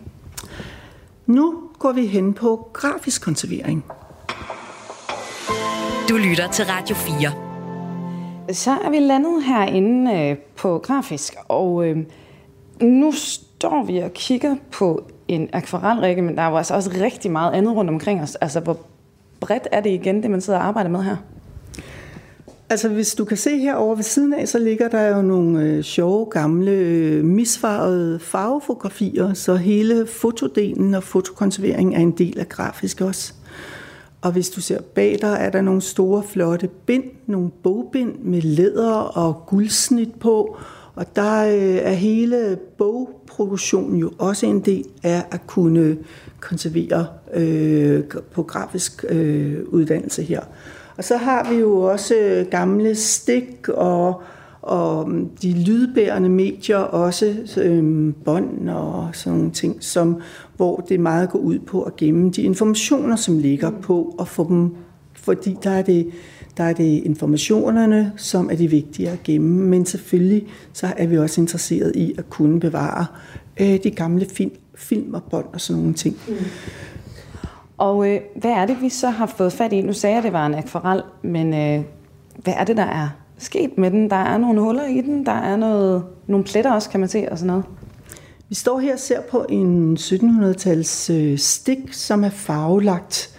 [1.29, 3.85] Nu går vi hen på grafisk konservering.
[6.09, 8.55] Du lytter til Radio 4.
[8.55, 11.97] Så er vi landet herinde øh, på grafisk, og øh,
[12.81, 17.31] nu står vi og kigger på en akvarelrække, men der er jo altså også rigtig
[17.31, 18.35] meget andet rundt omkring os.
[18.35, 18.79] Altså, hvor
[19.41, 21.17] bredt er det igen, det man sidder og arbejder med her?
[22.71, 25.83] Altså hvis du kan se herover ved siden af, så ligger der jo nogle øh,
[25.83, 33.01] sjove, gamle, øh, misfarvede farvefotografier, så hele fotodelen og fotokonservering er en del af grafisk
[33.01, 33.33] også.
[34.21, 38.43] Og hvis du ser bag dig, er der nogle store, flotte bind, nogle bogbind med
[38.43, 40.57] læder og guldsnit på,
[40.95, 45.97] og der øh, er hele bogproduktionen jo også en del af at kunne
[46.41, 50.41] konservere øh, på grafisk øh, uddannelse her.
[50.99, 54.23] Og så har vi jo også øh, gamle stik og,
[54.63, 60.21] og mm, de lydbærende medier, også øhm, bånd og sådan nogle ting, som,
[60.57, 64.49] hvor det meget går ud på at gemme de informationer, som ligger på, og få
[64.49, 64.75] dem,
[65.15, 66.11] fordi der er det,
[66.57, 71.19] der er det informationerne, som er de vigtige at gemme, men selvfølgelig så er vi
[71.19, 73.07] også interesseret i at kunne bevare
[73.61, 76.17] øh, de gamle film, film og bånd og sådan nogle ting.
[76.29, 76.35] Mm.
[77.79, 79.81] Og øh, hvad er det, vi så har fået fat i?
[79.81, 81.85] Nu sagde jeg, at det var en akvarel, men øh,
[82.37, 84.11] hvad er det, der er sket med den?
[84.11, 87.29] Der er nogle huller i den, der er noget, nogle pletter også, kan man se,
[87.31, 87.65] og sådan noget.
[88.49, 93.31] Vi står her og ser på en 1700-tals øh, stik, som er farvelagt.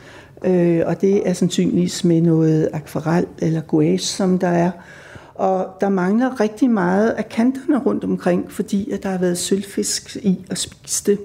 [0.46, 4.72] øh, og det er sandsynligvis med noget akvarel eller gouache, som der er.
[5.36, 10.16] Og der mangler rigtig meget af kanterne rundt omkring, fordi at der har været sølvfisk
[10.16, 11.20] i at spise det.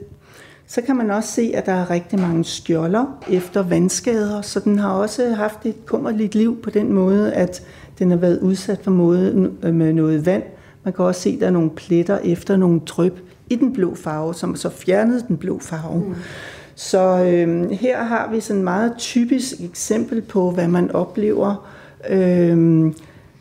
[0.67, 4.79] Så kan man også se, at der er rigtig mange skjolder efter vandskader, så den
[4.79, 7.63] har også haft et kummerligt liv på den måde, at
[7.99, 10.43] den har været udsat for måde med noget vand.
[10.85, 13.95] Man kan også se, at der er nogle pletter efter nogle dryp i den blå
[13.95, 16.05] farve, som så fjernede den blå farve.
[16.09, 16.15] Mm.
[16.75, 21.69] Så øh, her har vi sådan et meget typisk eksempel på, hvad man oplever.
[22.11, 22.93] Øh,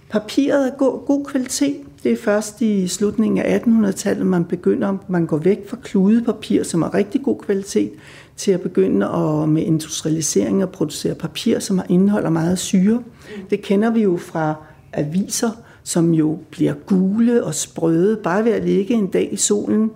[0.09, 1.82] papiret er god, god kvalitet.
[2.03, 6.81] Det er først i slutningen af 1800-tallet, man begynder, man går væk fra kludepapir, som
[6.81, 7.91] er rigtig god kvalitet,
[8.37, 13.03] til at begynde at, med industrialisering at producere papir, som indeholder meget syre.
[13.49, 14.55] Det kender vi jo fra
[14.93, 15.49] aviser,
[15.83, 19.91] som jo bliver gule og sprøde, bare ved at ligge en dag i solen.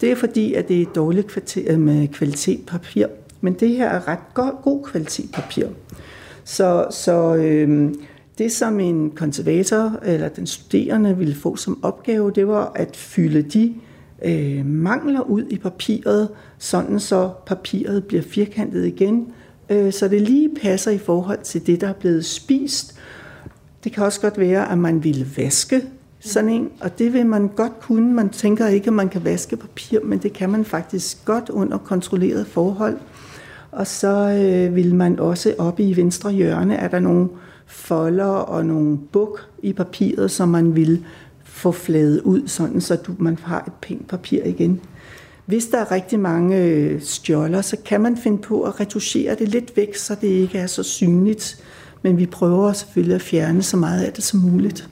[0.00, 3.06] Det er fordi, at det er dårligt øh, med kvalitet papir.
[3.40, 5.66] Men det her er ret god, god kvalitet papir.
[6.44, 7.94] Så, så øh,
[8.38, 13.42] det, som en konservator eller den studerende ville få som opgave, det var at fylde
[13.42, 13.74] de
[14.24, 19.32] øh, mangler ud i papiret, sådan så papiret bliver firkantet igen,
[19.68, 22.94] øh, så det lige passer i forhold til det, der er blevet spist.
[23.84, 25.82] Det kan også godt være, at man ville vaske
[26.20, 28.12] sådan en, og det vil man godt kunne.
[28.12, 31.78] Man tænker ikke, at man kan vaske papir, men det kan man faktisk godt under
[31.78, 32.96] kontrolleret forhold.
[33.72, 37.28] Og så øh, vil man også oppe i venstre hjørne, er der nogle
[37.68, 41.04] folder og nogle buk i papiret, som man vil
[41.44, 44.80] få fladet ud, sådan så du, man har et pænt papir igen.
[45.46, 49.34] Hvis der er rigtig mange øh, stjoller, stjåler, så kan man finde på at retuschere
[49.34, 51.64] det lidt væk, så det ikke er så synligt.
[52.02, 54.88] Men vi prøver selvfølgelig at fjerne så meget af det som muligt.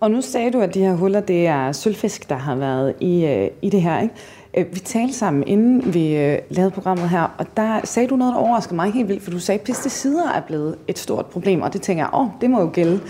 [0.00, 3.24] Og nu sagde du, at de her huller, det er sølvfisk, der har været i,
[3.24, 4.14] øh, i det her, ikke?
[4.56, 8.34] Øh, vi talte sammen, inden vi øh, lavede programmet her, og der sagde du noget,
[8.34, 11.62] der overraskede mig helt vildt, for du sagde, at pesticider er blevet et stort problem,
[11.62, 13.00] og det tænker jeg, åh, det må jo gælde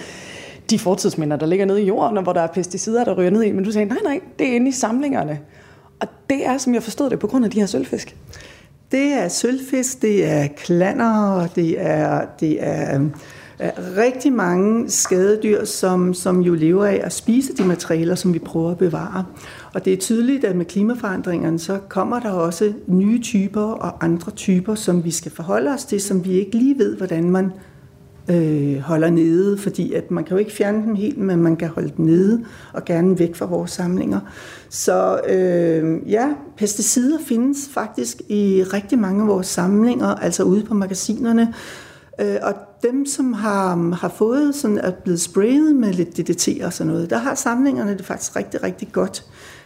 [0.71, 3.43] de fortidsminder, der ligger nede i jorden, og hvor der er pesticider, der ryger ned
[3.43, 3.53] i.
[3.53, 5.41] Men du sagde, nej, nej, det er inde i samlingerne.
[6.01, 8.17] Og det er, som jeg forstod det, på grund af de her sølvfisk.
[8.93, 12.59] Det er sølvfisk, det er klander, det er, det
[12.95, 13.13] øhm,
[13.59, 18.39] er rigtig mange skadedyr, som, som jo lever af at spise de materialer, som vi
[18.39, 19.25] prøver at bevare.
[19.75, 24.33] Og det er tydeligt, at med klimaforandringerne, så kommer der også nye typer og andre
[24.33, 27.53] typer, som vi skal forholde os til, som vi ikke lige ved, hvordan man
[28.29, 31.69] øh, holder nede, fordi at man kan jo ikke fjerne dem helt, men man kan
[31.69, 34.21] holde dem nede og gerne væk fra vores samlinger.
[34.69, 40.75] Så øh, ja, pesticider findes faktisk i rigtig mange af vores samlinger, altså ude på
[40.75, 41.55] magasinerne,
[42.21, 46.73] Øh, og dem, som har, har fået sådan, er blevet sprayet med lidt DDT og
[46.73, 49.25] sådan noget, der har samlingerne det faktisk rigtig, rigtig godt.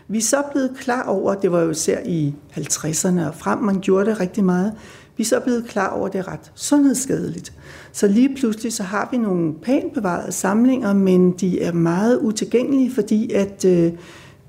[0.09, 3.81] Vi er så blevet klar over, det var jo især i 50'erne og frem, man
[3.81, 4.73] gjorde det rigtig meget,
[5.17, 7.53] vi er så blevet klar over, at det er ret sundhedsskadeligt.
[7.93, 12.95] Så lige pludselig så har vi nogle pænt bevarede samlinger, men de er meget utilgængelige,
[12.95, 13.93] fordi at øh,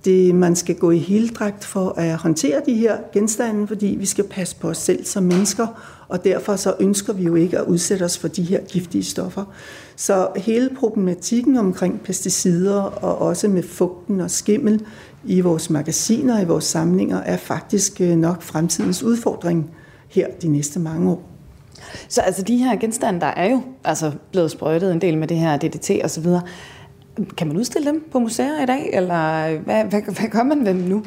[0.06, 4.24] det, man skal gå i heldragt for at håndtere de her genstande, fordi vi skal
[4.24, 5.68] passe på os selv som mennesker,
[6.08, 9.46] og derfor så ønsker vi jo ikke at udsætte os for de her giftige stoffer.
[9.96, 14.86] Så hele problematikken omkring pesticider og også med fugten og skimmel
[15.26, 19.72] i vores magasiner og i vores samlinger er faktisk øh, nok fremtidens udfordring
[20.10, 21.24] her de næste mange år.
[22.08, 25.38] Så altså de her genstande, der er jo altså blevet sprøjtet en del med det
[25.38, 26.42] her DDT og så videre,
[27.38, 30.74] kan man udstille dem på museer i dag, eller hvad, hvad, hvad gør man med
[30.74, 31.04] dem nu?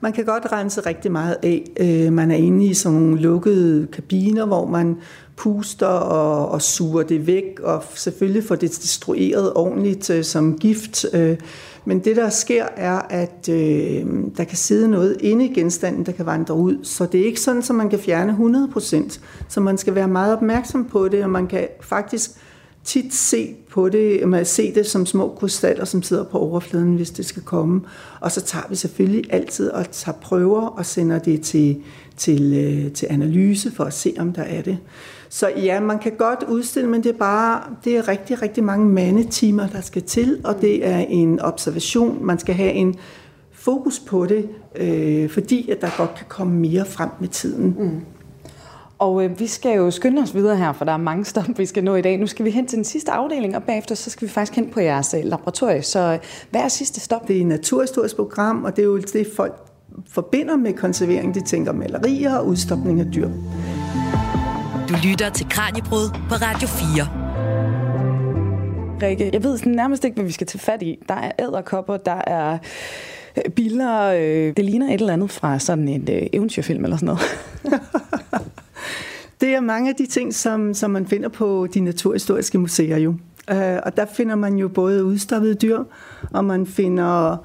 [0.00, 1.64] Man kan godt rense rigtig meget af.
[1.80, 4.96] Øh, man er inde i sådan nogle lukkede kabiner, hvor man
[5.36, 11.04] puster og, og suger det væk, og selvfølgelig får det destrueret ordentligt øh, som gift.
[11.84, 16.12] Men det, der sker, er, at øh, der kan sidde noget inde i genstanden, der
[16.12, 16.84] kan vandre ud.
[16.84, 18.32] Så det er ikke sådan, at man kan fjerne
[18.76, 19.20] 100%.
[19.48, 22.30] Så man skal være meget opmærksom på det, og man kan faktisk
[22.84, 27.10] tit se på det, man se det som små krystaller, som sidder på overfladen, hvis
[27.10, 27.80] det skal komme.
[28.20, 31.82] Og så tager vi selvfølgelig altid og tager prøver og sender det til,
[32.16, 34.78] til, øh, til analyse for at se, om der er det.
[35.34, 38.86] Så ja, man kan godt udstille, men det er bare det er rigtig, rigtig mange
[38.86, 42.26] mandetimer, der skal til, og det er en observation.
[42.26, 42.94] Man skal have en
[43.52, 47.76] fokus på det, øh, fordi at der godt kan komme mere frem med tiden.
[47.78, 48.00] Mm.
[48.98, 51.66] Og øh, vi skal jo skynde os videre her, for der er mange stop, vi
[51.66, 52.18] skal nå i dag.
[52.18, 54.70] Nu skal vi hen til den sidste afdeling, og bagefter så skal vi faktisk hen
[54.70, 55.82] på jeres øh, laboratorie.
[55.82, 56.18] Så øh,
[56.50, 57.28] hvad er sidste stop?
[57.28, 59.54] Det er et naturhistorisk program, og det er jo det, folk
[60.08, 61.34] forbinder med konservering.
[61.34, 63.28] De tænker malerier og udstopning af dyr.
[64.88, 67.08] Du lytter til Kranjebrud på Radio 4.
[69.02, 70.98] Rikke, jeg ved nærmest ikke, hvad vi skal tage fat i.
[71.08, 72.58] Der er æderkopper, der er
[73.36, 74.02] øh, biller.
[74.02, 77.20] Øh, det ligner et eller andet fra sådan en øh, eventyrfilm eller sådan noget.
[79.40, 83.14] det er mange af de ting, som, som man finder på de naturhistoriske museer jo.
[83.50, 85.78] Øh, og der finder man jo både udstoppede dyr,
[86.32, 87.36] og man finder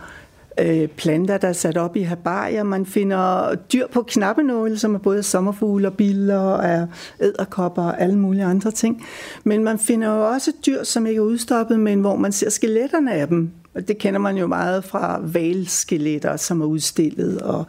[0.61, 2.63] øh, planter, der er sat op i herbarier.
[2.63, 6.87] Man finder dyr på knappenåle, som er både sommerfugle og biller og
[7.19, 9.05] æderkopper og alle mulige andre ting.
[9.43, 13.13] Men man finder jo også dyr, som ikke er udstoppet, men hvor man ser skeletterne
[13.13, 13.51] af dem.
[13.75, 17.41] Og det kender man jo meget fra valskeletter, som er udstillet.
[17.41, 17.65] Og,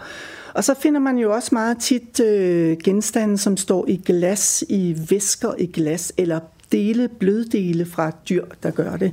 [0.55, 4.97] og så finder man jo også meget tit øh, genstande, som står i glas, i
[5.11, 6.41] væsker i glas, eller
[6.73, 9.13] dele, bløddele fra dyr, der gør det,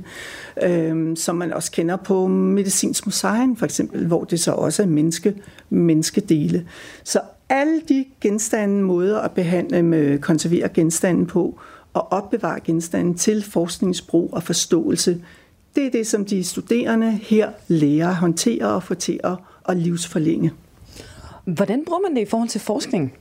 [0.62, 4.86] øh, som man også kender på medicinsk museum for eksempel, hvor det så også er
[4.86, 5.34] menneske,
[5.70, 6.66] menneskedele.
[7.04, 11.60] Så alle de genstande, måder at behandle med konservere genstanden på,
[11.94, 15.20] og opbevare genstanden til forskningsbrug og forståelse,
[15.76, 19.20] det er det, som de studerende her lærer at håndtere og få til
[19.68, 20.52] at livsforlænge.
[21.44, 23.14] Hvordan bruger man det i forhold til forskning?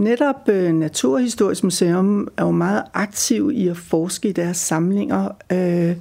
[0.00, 5.28] Netop øh, Naturhistorisk Museum er jo meget aktiv i at forske i deres samlinger.
[5.52, 5.96] Øh,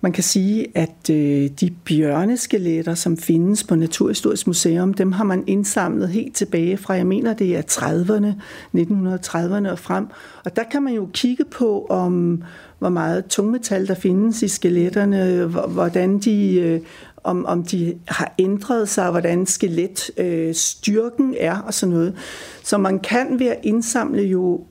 [0.00, 5.44] man kan sige, at øh, de bjørneskeletter, som findes på Naturhistorisk Museum, dem har man
[5.46, 8.32] indsamlet helt tilbage fra, jeg mener, det er 30'erne,
[8.76, 10.06] 1930'erne og frem.
[10.44, 12.42] Og der kan man jo kigge på, om
[12.78, 16.80] hvor meget tungmetal der findes i skeletterne, hvordan de øh,
[17.24, 22.16] om, om de har ændret sig, hvordan skeletstyrken øh, er og sådan noget.
[22.62, 24.64] Så man kan ved at indsamle jo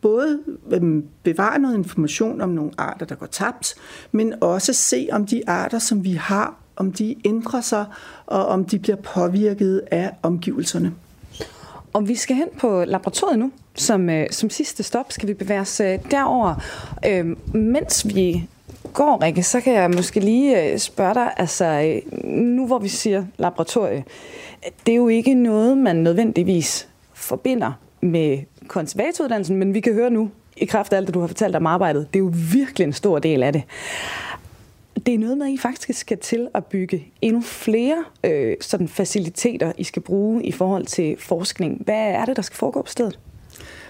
[0.00, 0.38] både
[0.70, 3.74] øhm, bevare noget information om nogle arter, der går tabt,
[4.12, 7.84] men også se om de arter, som vi har, om de ændrer sig,
[8.26, 10.92] og om de bliver påvirket af omgivelserne.
[11.92, 13.52] Og vi skal hen på laboratoriet nu.
[13.74, 16.54] Som, øh, som sidste stop skal vi bevæge os øh, derover.
[17.06, 18.48] Øh, mens vi
[18.92, 22.88] går, Rikke, så kan jeg måske lige øh, spørge dig, altså øh, nu hvor vi
[22.88, 24.04] siger laboratorie,
[24.86, 30.30] det er jo ikke noget, man nødvendigvis forbinder med konservatoruddannelsen, men vi kan høre nu,
[30.56, 32.92] i kraft af alt det, du har fortalt om arbejdet, det er jo virkelig en
[32.92, 33.62] stor del af det.
[35.06, 38.88] Det er noget med, at I faktisk skal til at bygge endnu flere øh, sådan
[38.88, 41.82] faciliteter, I skal bruge i forhold til forskning.
[41.84, 43.18] Hvad er det, der skal foregå på stedet?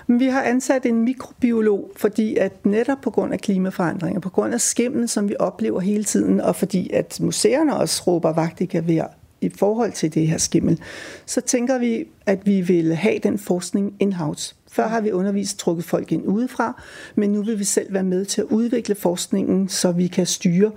[0.07, 4.61] Vi har ansat en mikrobiolog, fordi at netop på grund af klimaforandringer, på grund af
[4.61, 9.05] skimmen, som vi oplever hele tiden, og fordi at museerne også råber vagt i gevær
[9.41, 10.81] i forhold til det her skimmel,
[11.27, 14.55] så tænker vi, at vi vil have den forskning in-house.
[14.73, 16.83] Før har vi undervist trukket folk ind udefra,
[17.15, 20.71] men nu vil vi selv være med til at udvikle forskningen, så vi kan styre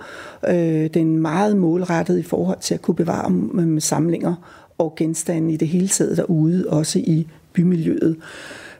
[0.47, 4.36] øh, den meget målrettet i forhold til at kunne bevare med samlinger
[4.78, 8.17] og genstande i det hele taget derude, også i bymiljøet.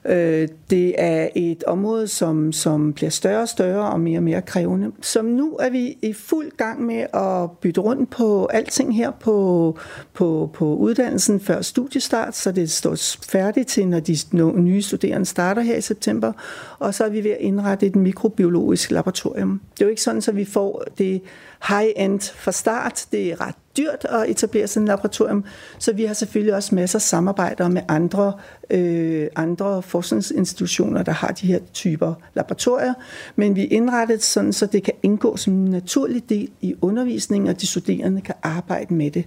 [0.06, 4.42] Øh, det er et område, som, som bliver større og større og mere og mere
[4.42, 4.92] krævende.
[5.02, 9.78] Som nu er vi i fuld gang med at bytte rundt på alting her på,
[10.14, 12.96] på, på uddannelsen før studiestart, så det står
[13.30, 14.18] færdigt til, når de
[14.56, 16.32] nye studerende starter her i september.
[16.80, 19.62] Og så er vi ved at indrette et mikrobiologisk laboratorium.
[19.74, 21.22] Det er jo ikke sådan, at vi får det
[21.68, 23.06] high-end fra start.
[23.12, 25.44] Det er ret dyrt at etablere sådan et laboratorium,
[25.80, 28.34] så vi har selvfølgelig også masser af samarbejder med andre,
[28.70, 32.94] øh, andre forskningsinstitutioner, der har de her typer laboratorier,
[33.36, 37.50] men vi er indrettet sådan, så det kan indgå som en naturlig del i undervisningen,
[37.50, 39.26] og de studerende kan arbejde med det.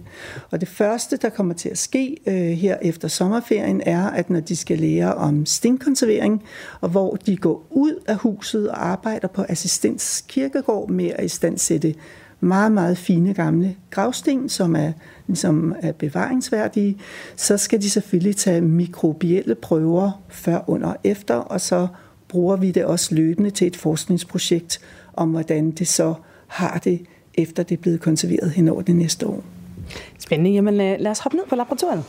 [0.51, 4.39] Og det første, der kommer til at ske øh, her efter sommerferien, er, at når
[4.39, 6.43] de skal lære om stinkkonservering,
[6.81, 11.95] og hvor de går ud af huset og arbejder på assistens kirkegård med at istandsætte
[12.39, 14.91] meget, meget fine gamle gravsten, som er,
[15.27, 16.97] ligesom er bevaringsværdige,
[17.35, 21.87] så skal de selvfølgelig tage mikrobielle prøver før, under og efter, og så
[22.27, 24.79] bruger vi det også løbende til et forskningsprojekt
[25.13, 26.13] om, hvordan det så
[26.47, 27.01] har det,
[27.33, 29.43] efter det er blevet konserveret hen over det næste år.
[30.19, 30.51] Spændende.
[30.51, 32.03] Jamen lad os hoppe ned på laboratoriet.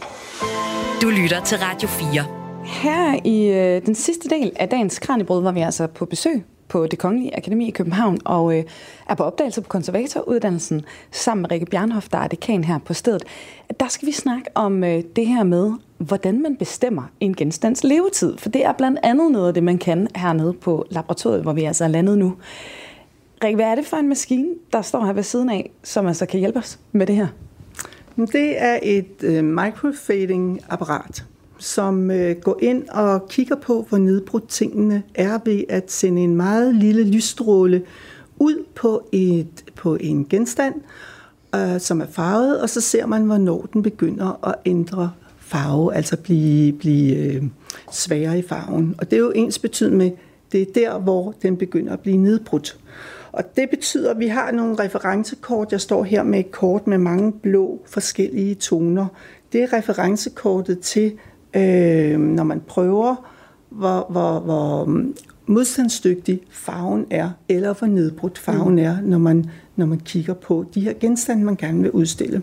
[1.03, 2.24] Du lytter til Radio 4.
[2.64, 6.87] Her i øh, den sidste del af dagens Kranjebrød var vi altså på besøg på
[6.87, 8.64] det Kongelige Akademi i København og øh,
[9.09, 13.25] er på opdagelse på konservatoruddannelsen sammen med Rikke Bjernhoff, der er dekan her på stedet.
[13.81, 18.39] Der skal vi snakke om øh, det her med, hvordan man bestemmer en genstands levetid.
[18.39, 21.64] For det er blandt andet noget af det, man kan hernede på laboratoriet, hvor vi
[21.64, 22.35] altså er landet nu.
[23.45, 26.27] Rikke, hvad er det for en maskine, der står her ved siden af, som altså
[26.27, 27.27] kan hjælpe os med det her?
[28.16, 31.25] Det er et øh, microfading-apparat
[31.61, 36.36] som øh, går ind og kigger på, hvor nedbrudt tingene er ved at sende en
[36.36, 37.82] meget lille lysstråle
[38.38, 40.74] ud på, et, på en genstand,
[41.54, 46.16] øh, som er farvet, og så ser man, hvornår den begynder at ændre farve, altså
[46.16, 47.42] blive, blive øh,
[47.92, 48.94] sværere i farven.
[48.98, 50.11] Og det er jo ens betydning med,
[50.52, 52.78] det er der, hvor den begynder at blive nedbrudt.
[53.32, 55.72] Og det betyder, at vi har nogle referencekort.
[55.72, 59.06] Jeg står her med et kort med mange blå forskellige toner.
[59.52, 61.12] Det er referencekortet til
[61.55, 63.16] øh, når man prøver
[63.70, 69.86] hvor, hvor, hvor mm, modstandsdygtig farven er, eller hvor nedbrudt farven er, når man, når
[69.86, 72.42] man kigger på de her genstande, man gerne vil udstille.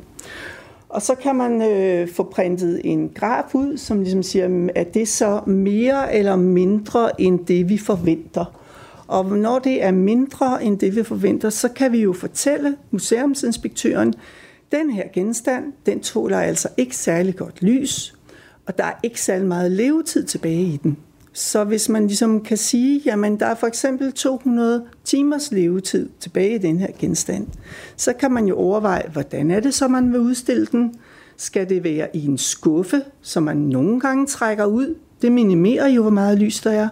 [0.90, 5.08] Og så kan man øh, få printet en graf ud, som ligesom siger, at det
[5.08, 8.46] så mere eller mindre end det, vi forventer.
[9.08, 14.14] Og når det er mindre end det, vi forventer, så kan vi jo fortælle museumsinspektøren,
[14.72, 18.17] den her genstand, den tåler altså ikke særlig godt lys,
[18.68, 20.98] og der er ikke særlig meget levetid tilbage i den.
[21.34, 26.56] Så hvis man ligesom kan sige, jamen der er for eksempel 200 timers levetid tilbage
[26.56, 27.48] i den her genstand,
[27.96, 30.96] så kan man jo overveje, hvordan er det så, man vil udstille den?
[31.38, 34.96] Skal det være i en skuffe, som man nogle gange trækker ud?
[35.22, 36.90] Det minimerer jo, hvor meget lys der er.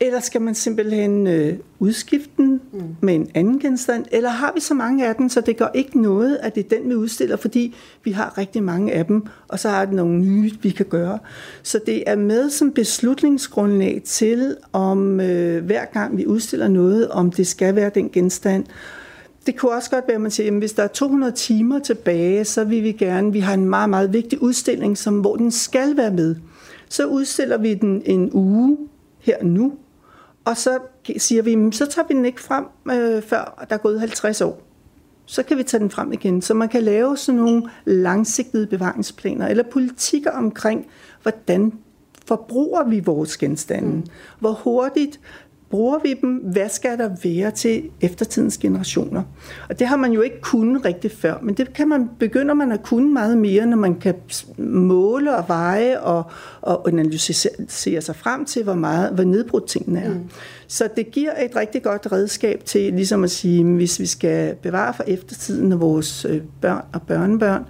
[0.00, 2.80] Eller skal man simpelthen øh, udskifte den mm.
[3.00, 4.04] med en anden genstand?
[4.12, 6.78] Eller har vi så mange af dem, så det gør ikke noget, at det er
[6.78, 7.74] den, vi udstiller, fordi
[8.04, 11.18] vi har rigtig mange af dem, og så har det nogle nye, vi kan gøre.
[11.62, 17.30] Så det er med som beslutningsgrundlag til, om øh, hver gang vi udstiller noget, om
[17.30, 18.64] det skal være den genstand.
[19.46, 22.44] Det kunne også godt være, at man siger, at hvis der er 200 timer tilbage,
[22.44, 25.96] så vil vi gerne, vi har en meget, meget vigtig udstilling, som, hvor den skal
[25.96, 26.36] være med.
[26.88, 28.76] Så udstiller vi den en uge
[29.18, 29.72] her nu,
[30.48, 30.78] og så
[31.18, 34.62] siger vi, så tager vi den ikke frem, øh, før der er gået 50 år.
[35.26, 36.42] Så kan vi tage den frem igen.
[36.42, 40.86] Så man kan lave sådan nogle langsigtede bevaringsplaner, eller politikker omkring,
[41.22, 41.72] hvordan
[42.26, 43.88] forbruger vi vores genstande?
[43.88, 44.06] Mm.
[44.38, 45.20] Hvor hurtigt
[45.70, 46.34] bruger vi dem?
[46.34, 49.22] Hvad skal der være til eftertidens generationer?
[49.68, 52.72] Og det har man jo ikke kunnet rigtig før, men det kan man, begynder man
[52.72, 54.14] at kunne meget mere, når man kan
[54.58, 56.24] måle og veje og,
[56.60, 60.10] og analysere sig frem til, hvor, meget, hvor nedbrudt tingene er.
[60.10, 60.20] Mm.
[60.66, 64.94] Så det giver et rigtig godt redskab til ligesom at sige, hvis vi skal bevare
[64.94, 67.64] for eftertiden af vores øh, børn og børnebørn,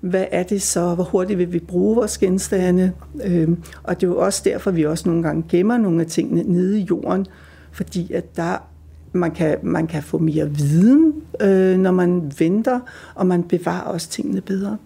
[0.00, 2.92] hvad er det så, hvor hurtigt vil vi bruge vores genstande,
[3.24, 6.42] øhm, og det er jo også derfor, vi også nogle gange gemmer nogle af tingene
[6.42, 7.26] nede i jorden,
[7.72, 8.69] fordi at der
[9.12, 12.80] man kan, man kan få mere viden, øh, når man venter,
[13.14, 14.76] og man bevarer også tingene bedre.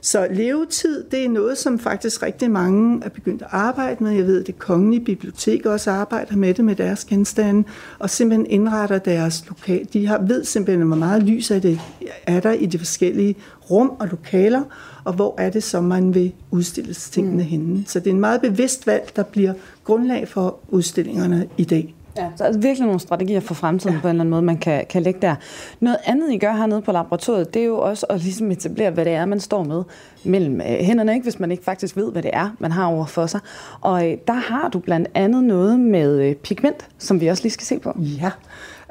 [0.00, 4.12] Så levetid, det er noget, som faktisk rigtig mange er begyndt at arbejde med.
[4.12, 7.64] Jeg ved, at det kongelige bibliotek også arbejder med det med deres genstande,
[7.98, 9.88] og simpelthen indretter deres lokal.
[9.92, 11.80] De har, ved simpelthen, hvor meget lys er, det,
[12.26, 13.36] er der i de forskellige
[13.70, 14.62] rum og lokaler,
[15.04, 17.48] og hvor er det så, man vil udstille tingene mm.
[17.48, 17.84] henne.
[17.86, 19.52] Så det er en meget bevidst valg, der bliver
[19.84, 21.94] grundlag for udstillingerne i dag.
[22.16, 22.28] Ja.
[22.36, 24.00] Så altså virkelig nogle strategier for fremtiden ja.
[24.00, 25.34] på en eller anden måde, man kan, kan lægge der.
[25.80, 29.04] Noget andet, I gør hernede på laboratoriet, det er jo også at ligesom etablere, hvad
[29.04, 29.82] det er, man står med
[30.24, 31.22] mellem øh, hænderne, ikke?
[31.22, 33.40] hvis man ikke faktisk ved, hvad det er, man har over for sig.
[33.80, 37.52] Og øh, der har du blandt andet noget med øh, pigment, som vi også lige
[37.52, 37.92] skal se på.
[37.98, 38.30] Ja,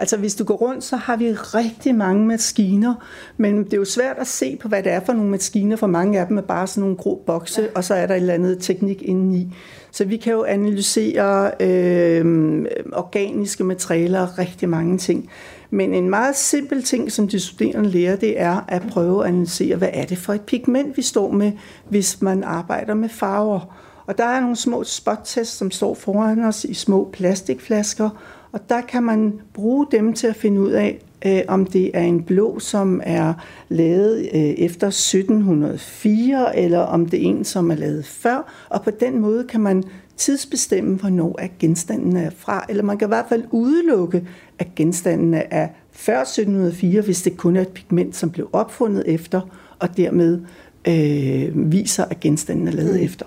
[0.03, 2.93] Altså hvis du går rundt, så har vi rigtig mange maskiner,
[3.37, 5.87] men det er jo svært at se på, hvad det er for nogle maskiner, for
[5.87, 7.67] mange af dem er bare sådan nogle grå bokse, ja.
[7.75, 9.55] og så er der et eller andet teknik indeni.
[9.91, 15.29] Så vi kan jo analysere øh, organiske materialer rigtig mange ting.
[15.69, 19.75] Men en meget simpel ting, som de studerende lærer, det er at prøve at analysere,
[19.75, 21.51] hvad er det for et pigment, vi står med,
[21.89, 23.77] hvis man arbejder med farver.
[24.05, 28.09] Og der er nogle små spot-tests, som står foran os i små plastikflasker,
[28.53, 32.01] og der kan man bruge dem til at finde ud af, øh, om det er
[32.01, 33.33] en blå, som er
[33.69, 38.67] lavet øh, efter 1704, eller om det er en, som er lavet før.
[38.69, 39.83] Og på den måde kan man
[40.17, 44.27] tidsbestemme, hvornår er genstanden er fra, eller man kan i hvert fald udelukke,
[44.59, 49.41] at genstanden er før 1704, hvis det kun er et pigment, som blev opfundet efter,
[49.79, 50.41] og dermed
[50.87, 53.05] øh, viser, at genstanden er lavet mm.
[53.05, 53.25] efter.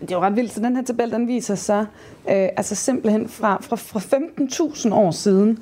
[0.00, 1.78] Det er jo ret vildt, så den her tabel, den viser så
[2.28, 4.00] øh, altså simpelthen fra, fra, fra
[4.88, 5.58] 15.000 år siden,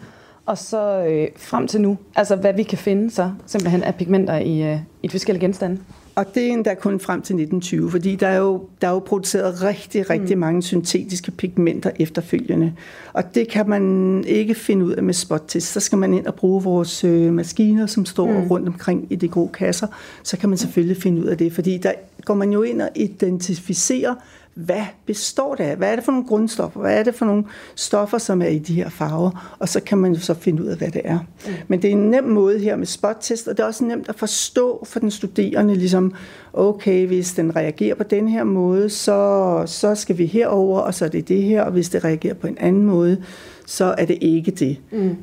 [0.46, 4.38] og så øh, frem til nu, altså hvad vi kan finde så simpelthen af pigmenter
[4.38, 5.78] i, øh, i forskellige genstande.
[6.16, 8.98] Og det er endda kun frem til 1920, fordi der er jo, der er jo
[8.98, 10.40] produceret rigtig, rigtig mm.
[10.40, 12.72] mange syntetiske pigmenter efterfølgende.
[13.12, 15.72] Og det kan man ikke finde ud af med spot-test.
[15.72, 18.46] Så skal man ind og bruge vores øh, maskiner, som står mm.
[18.46, 19.86] rundt omkring i de grå kasser.
[20.22, 21.92] Så kan man selvfølgelig finde ud af det, fordi der
[22.24, 24.14] går man jo ind og identificerer,
[24.56, 25.76] hvad består det af?
[25.76, 26.80] Hvad er det for nogle grundstoffer?
[26.80, 27.44] Hvad er det for nogle
[27.74, 29.56] stoffer, som er i de her farver?
[29.58, 31.18] Og så kan man jo så finde ud af, hvad det er.
[31.18, 31.52] Mm.
[31.68, 34.14] Men det er en nem måde her med spottest, og det er også nemt at
[34.14, 36.14] forstå for den studerende, ligesom,
[36.52, 41.04] okay, hvis den reagerer på den her måde, så, så skal vi herover, og så
[41.04, 43.22] er det det her, og hvis det reagerer på en anden måde,
[43.66, 44.76] så er det ikke det.
[44.92, 45.16] Mm.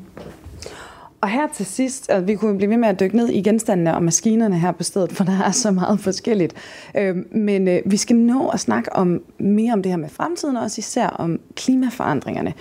[1.23, 3.95] Og her til sidst, altså, vi kunne blive ved med at dykke ned i genstandene
[3.95, 6.53] og maskinerne her på stedet, for der er så meget forskelligt.
[6.97, 10.57] Øh, men øh, vi skal nå at snakke om mere om det her med fremtiden,
[10.57, 12.53] og også især om klimaforandringerne.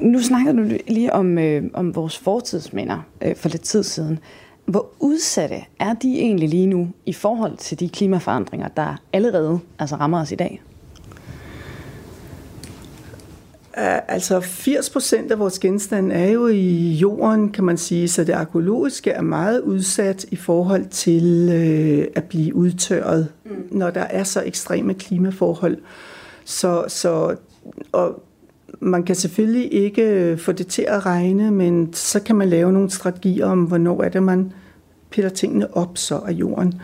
[0.00, 4.18] Nu snakkede du lige om, øh, om vores fortidsminder øh, for lidt tid siden.
[4.66, 9.96] Hvor udsatte er de egentlig lige nu i forhold til de klimaforandringer, der allerede altså
[9.96, 10.62] rammer os i dag?
[13.76, 18.32] Altså 80 procent af vores genstande er jo i jorden, kan man sige, så det
[18.32, 23.50] arkeologiske er meget udsat i forhold til øh, at blive udtørret, mm.
[23.70, 25.78] når der er så ekstreme klimaforhold.
[26.44, 27.36] Så, så
[27.92, 28.22] og
[28.80, 32.90] man kan selvfølgelig ikke få det til at regne, men så kan man lave nogle
[32.90, 34.52] strategier om, hvornår er det, man
[35.10, 36.80] piller tingene op så af jorden.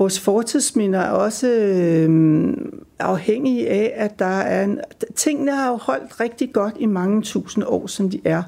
[0.00, 2.56] Vores fortidsminder er også øh,
[2.98, 4.80] afhængige af, at der er en,
[5.16, 8.42] tingene har jo holdt rigtig godt i mange tusind år, som de er.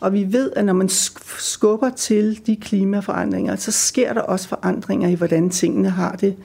[0.00, 0.88] Og vi ved, at når man
[1.38, 6.36] skubber til de klimaforandringer, så sker der også forandringer i, hvordan tingene har det.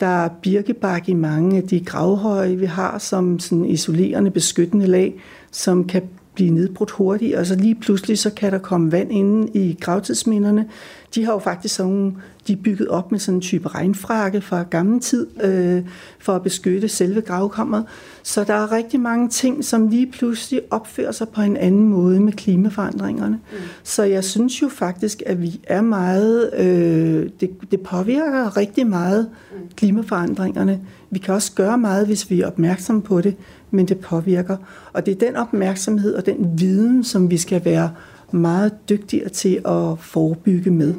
[0.00, 5.14] Der er birkebak i mange af de gravhøje, vi har, som sådan isolerende, beskyttende lag,
[5.50, 6.02] som kan
[6.34, 10.68] blive nedbrudt hurtigt, og så lige pludselig så kan der komme vand inde i gravtidsminderne.
[11.14, 12.16] De har jo faktisk sådan,
[12.46, 15.82] de er bygget op med sådan en type regnfrakke fra gammel tid, øh,
[16.18, 17.84] for at beskytte selve gravkammeret.
[18.22, 22.20] Så der er rigtig mange ting, som lige pludselig opfører sig på en anden måde
[22.20, 23.40] med klimaforandringerne.
[23.52, 23.58] Mm.
[23.82, 29.28] Så jeg synes jo faktisk, at vi er meget, øh, det, det påvirker rigtig meget
[29.52, 29.58] mm.
[29.76, 30.80] klimaforandringerne.
[31.10, 33.36] Vi kan også gøre meget, hvis vi er opmærksomme på det,
[33.70, 34.56] men det påvirker.
[34.92, 37.90] Og det er den opmærksomhed og den viden, som vi skal være
[38.30, 40.94] meget dygtigere til at forebygge med.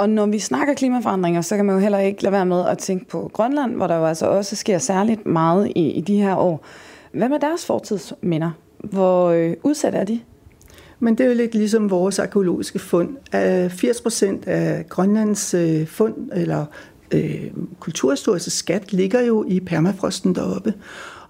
[0.00, 2.78] Og når vi snakker klimaforandringer, så kan man jo heller ikke lade være med at
[2.78, 6.36] tænke på Grønland, hvor der jo altså også sker særligt meget i, i de her
[6.36, 6.64] år.
[7.12, 8.50] Hvad med deres fortidsminder?
[8.78, 10.20] Hvor øh, udsat er de?
[10.98, 13.16] Men det er jo lidt ligesom vores arkeologiske fund.
[13.34, 16.64] Øh, 80 procent af Grønlands øh, fund, eller
[17.14, 20.74] øh, kulturhistoriske skat, ligger jo i permafrosten deroppe.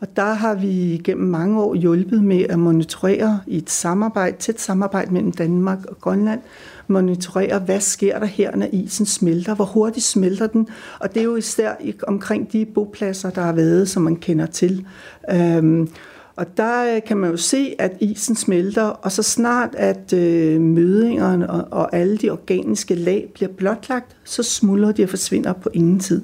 [0.01, 4.61] Og der har vi gennem mange år hjulpet med at monitorere i et samarbejde, tæt
[4.61, 6.40] samarbejde mellem Danmark og Grønland,
[6.86, 11.24] monitorere, hvad sker der her, når isen smelter, hvor hurtigt smelter den, og det er
[11.24, 14.86] jo især omkring de bopladser, der har været, som man kender til.
[15.30, 15.88] Øhm,
[16.37, 20.61] og der øh, kan man jo se, at isen smelter, og så snart at øh,
[20.61, 25.70] mødingerne og, og alle de organiske lag bliver blotlagt, så smuldrer de og forsvinder på
[25.72, 26.22] ingen tid.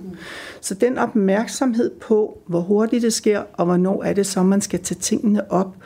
[0.60, 4.80] Så den opmærksomhed på, hvor hurtigt det sker, og hvornår er det så, man skal
[4.80, 5.76] tage tingene op,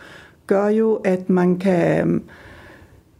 [0.46, 2.20] gør jo, at man kan øh,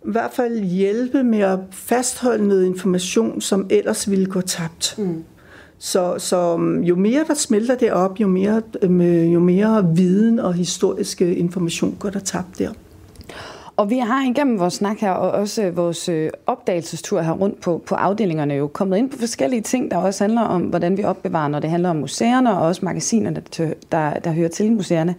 [0.05, 4.95] i hvert fald hjælpe med at fastholde noget information, som ellers ville gå tabt.
[4.99, 5.25] Mm.
[5.83, 10.39] Så, så øhm, jo mere der smelter det op, jo mere, øh, jo mere viden
[10.39, 12.71] og historiske information går der tabt der.
[13.81, 17.83] Og vi har igennem vores snak her, og også vores øh, opdagelsestur her rundt på,
[17.87, 21.49] på afdelingerne, jo kommet ind på forskellige ting, der også handler om, hvordan vi opbevarer,
[21.49, 25.15] når det handler om museerne, og også magasinerne, der, der, der hører til museerne.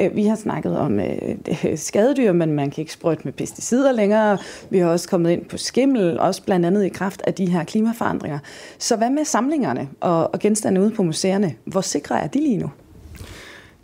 [0.00, 4.38] Øh, vi har snakket om øh, skadedyr, men man kan ikke sprøjte med pesticider længere.
[4.70, 7.64] Vi har også kommet ind på skimmel, også blandt andet i kraft af de her
[7.64, 8.38] klimaforandringer.
[8.78, 11.54] Så hvad med samlingerne og, og genstande ude på museerne?
[11.64, 12.70] Hvor sikre er de lige nu?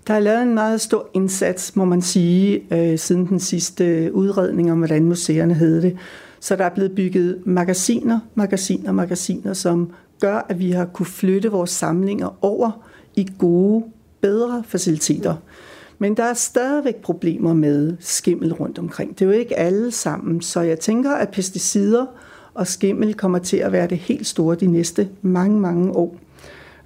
[0.07, 4.73] Der er lavet en meget stor indsats, må man sige, øh, siden den sidste udredning
[4.73, 5.97] om, hvordan museerne hed det.
[6.41, 9.91] Så der er blevet bygget magasiner, magasiner, magasiner, som
[10.21, 12.87] gør, at vi har kunne flytte vores samlinger over
[13.17, 13.85] i gode,
[14.21, 15.35] bedre faciliteter.
[15.99, 19.19] Men der er stadigvæk problemer med skimmel rundt omkring.
[19.19, 22.07] Det er jo ikke alle sammen, så jeg tænker, at pesticider
[22.55, 26.17] og skimmel kommer til at være det helt store de næste mange, mange år.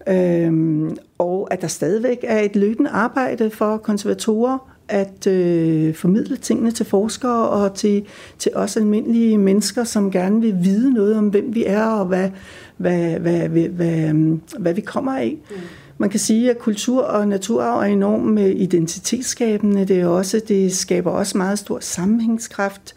[0.09, 4.59] Øhm, og at der stadigvæk er et løbende arbejde for konservatorer
[4.91, 8.07] at øh, formidle tingene til forskere og til,
[8.39, 12.31] til os almindelige mennesker, som gerne vil vide noget om, hvem vi er og hvad,
[12.77, 15.39] hvad, hvad, hvad, hvad, øh, hvad vi kommer af.
[15.51, 15.57] Mm.
[15.99, 19.85] Man kan sige, at kultur og naturarv er enormt øh, identitetsskabende.
[19.85, 22.95] Det, er også, det skaber også meget stor sammenhængskraft.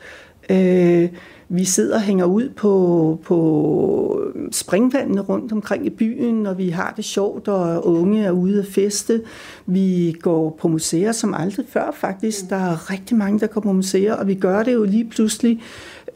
[0.49, 1.09] Øh,
[1.49, 4.21] vi sidder og hænger ud på, på
[4.51, 8.65] springvandene rundt omkring i byen, når vi har det sjovt, og unge er ude at
[8.65, 9.21] feste.
[9.65, 12.49] Vi går på museer som aldrig før faktisk.
[12.49, 15.61] Der er rigtig mange, der går på museer, og vi gør det jo lige pludselig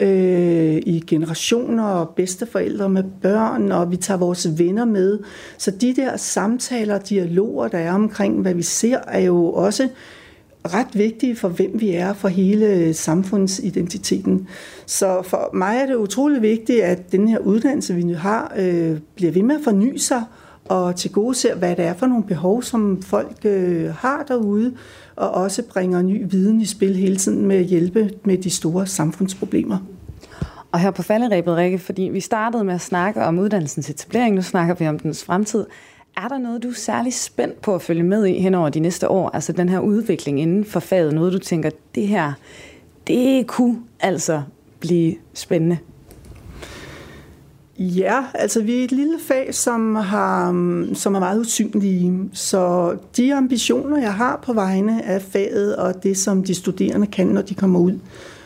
[0.00, 5.18] øh, i generationer og bedsteforældre med børn, og vi tager vores venner med.
[5.58, 9.88] Så de der samtaler og dialoger, der er omkring, hvad vi ser, er jo også
[10.74, 14.48] ret vigtige for, hvem vi er, for hele samfundsidentiteten.
[14.86, 18.98] Så for mig er det utrolig vigtigt, at den her uddannelse, vi nu har, øh,
[19.14, 20.22] bliver ved med at forny sig
[20.68, 24.74] og til gode ser, hvad det er for nogle behov, som folk øh, har derude,
[25.16, 28.86] og også bringer ny viden i spil hele tiden med at hjælpe med de store
[28.86, 29.78] samfundsproblemer.
[30.72, 34.42] Og her på falderæbet, Rikke, fordi vi startede med at snakke om uddannelsens etablering, nu
[34.42, 35.66] snakker vi om dens fremtid.
[36.24, 38.80] Er der noget, du er særlig spændt på at følge med i hen over de
[38.80, 39.30] næste år?
[39.34, 42.32] Altså den her udvikling inden for faget, noget du tænker, det her,
[43.06, 44.42] det kunne altså
[44.80, 45.78] blive spændende?
[47.78, 52.30] Ja, altså vi er et lille fag, som, har, mm, som er meget usynlige.
[52.32, 57.26] Så de ambitioner, jeg har på vegne af faget og det, som de studerende kan,
[57.26, 57.98] når de kommer ud.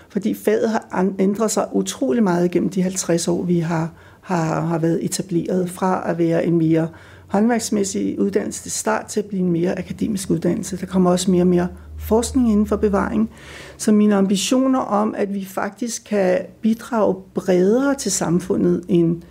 [0.09, 4.79] Fordi faget har ændret sig utrolig meget gennem de 50 år, vi har, har, har
[4.79, 6.89] været etableret fra at være en mere
[7.33, 10.76] håndværksmæssige uddannelse til start til at blive en mere akademisk uddannelse.
[10.76, 11.68] Der kommer også mere og mere
[11.99, 13.30] forskning inden for bevaring.
[13.76, 19.22] Så mine ambitioner om, at vi faktisk kan bidrage bredere til samfundet end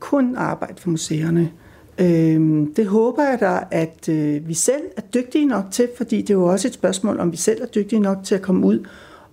[0.00, 1.50] kun arbejde for museerne,
[1.98, 6.30] øhm, det håber jeg da, at øh, vi selv er dygtige nok til, fordi det
[6.30, 8.86] er jo også et spørgsmål, om vi selv er dygtige nok til at komme ud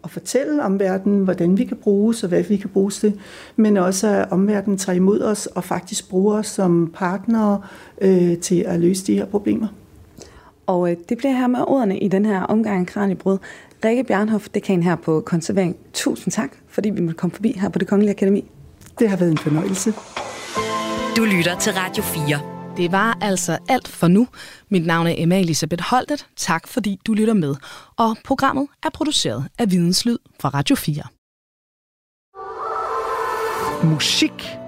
[0.05, 3.19] og fortælle om verden, hvordan vi kan bruges og hvad vi kan bruges til,
[3.55, 7.61] men også at omverdenen tager imod os og faktisk bruger os som partnere
[8.01, 9.67] øh, til at løse de her problemer.
[10.67, 13.37] Og øh, det bliver her med ordene i den her omgang Kranjebrød.
[13.85, 15.75] Rikke Bjarnhoff, dekan her på Konservering.
[15.93, 18.51] Tusind tak, fordi vi måtte komme forbi her på det Kongelige Akademi.
[18.99, 19.93] Det har været en fornøjelse.
[21.17, 22.54] Du lytter til Radio 4.
[22.77, 24.27] Det var altså alt for nu.
[24.69, 26.27] Mit navn er Emma Elisabeth Holtet.
[26.35, 27.55] Tak fordi du lytter med.
[27.97, 31.03] Og programmet er produceret af Videnslyd fra Radio 4.
[33.83, 34.64] Musik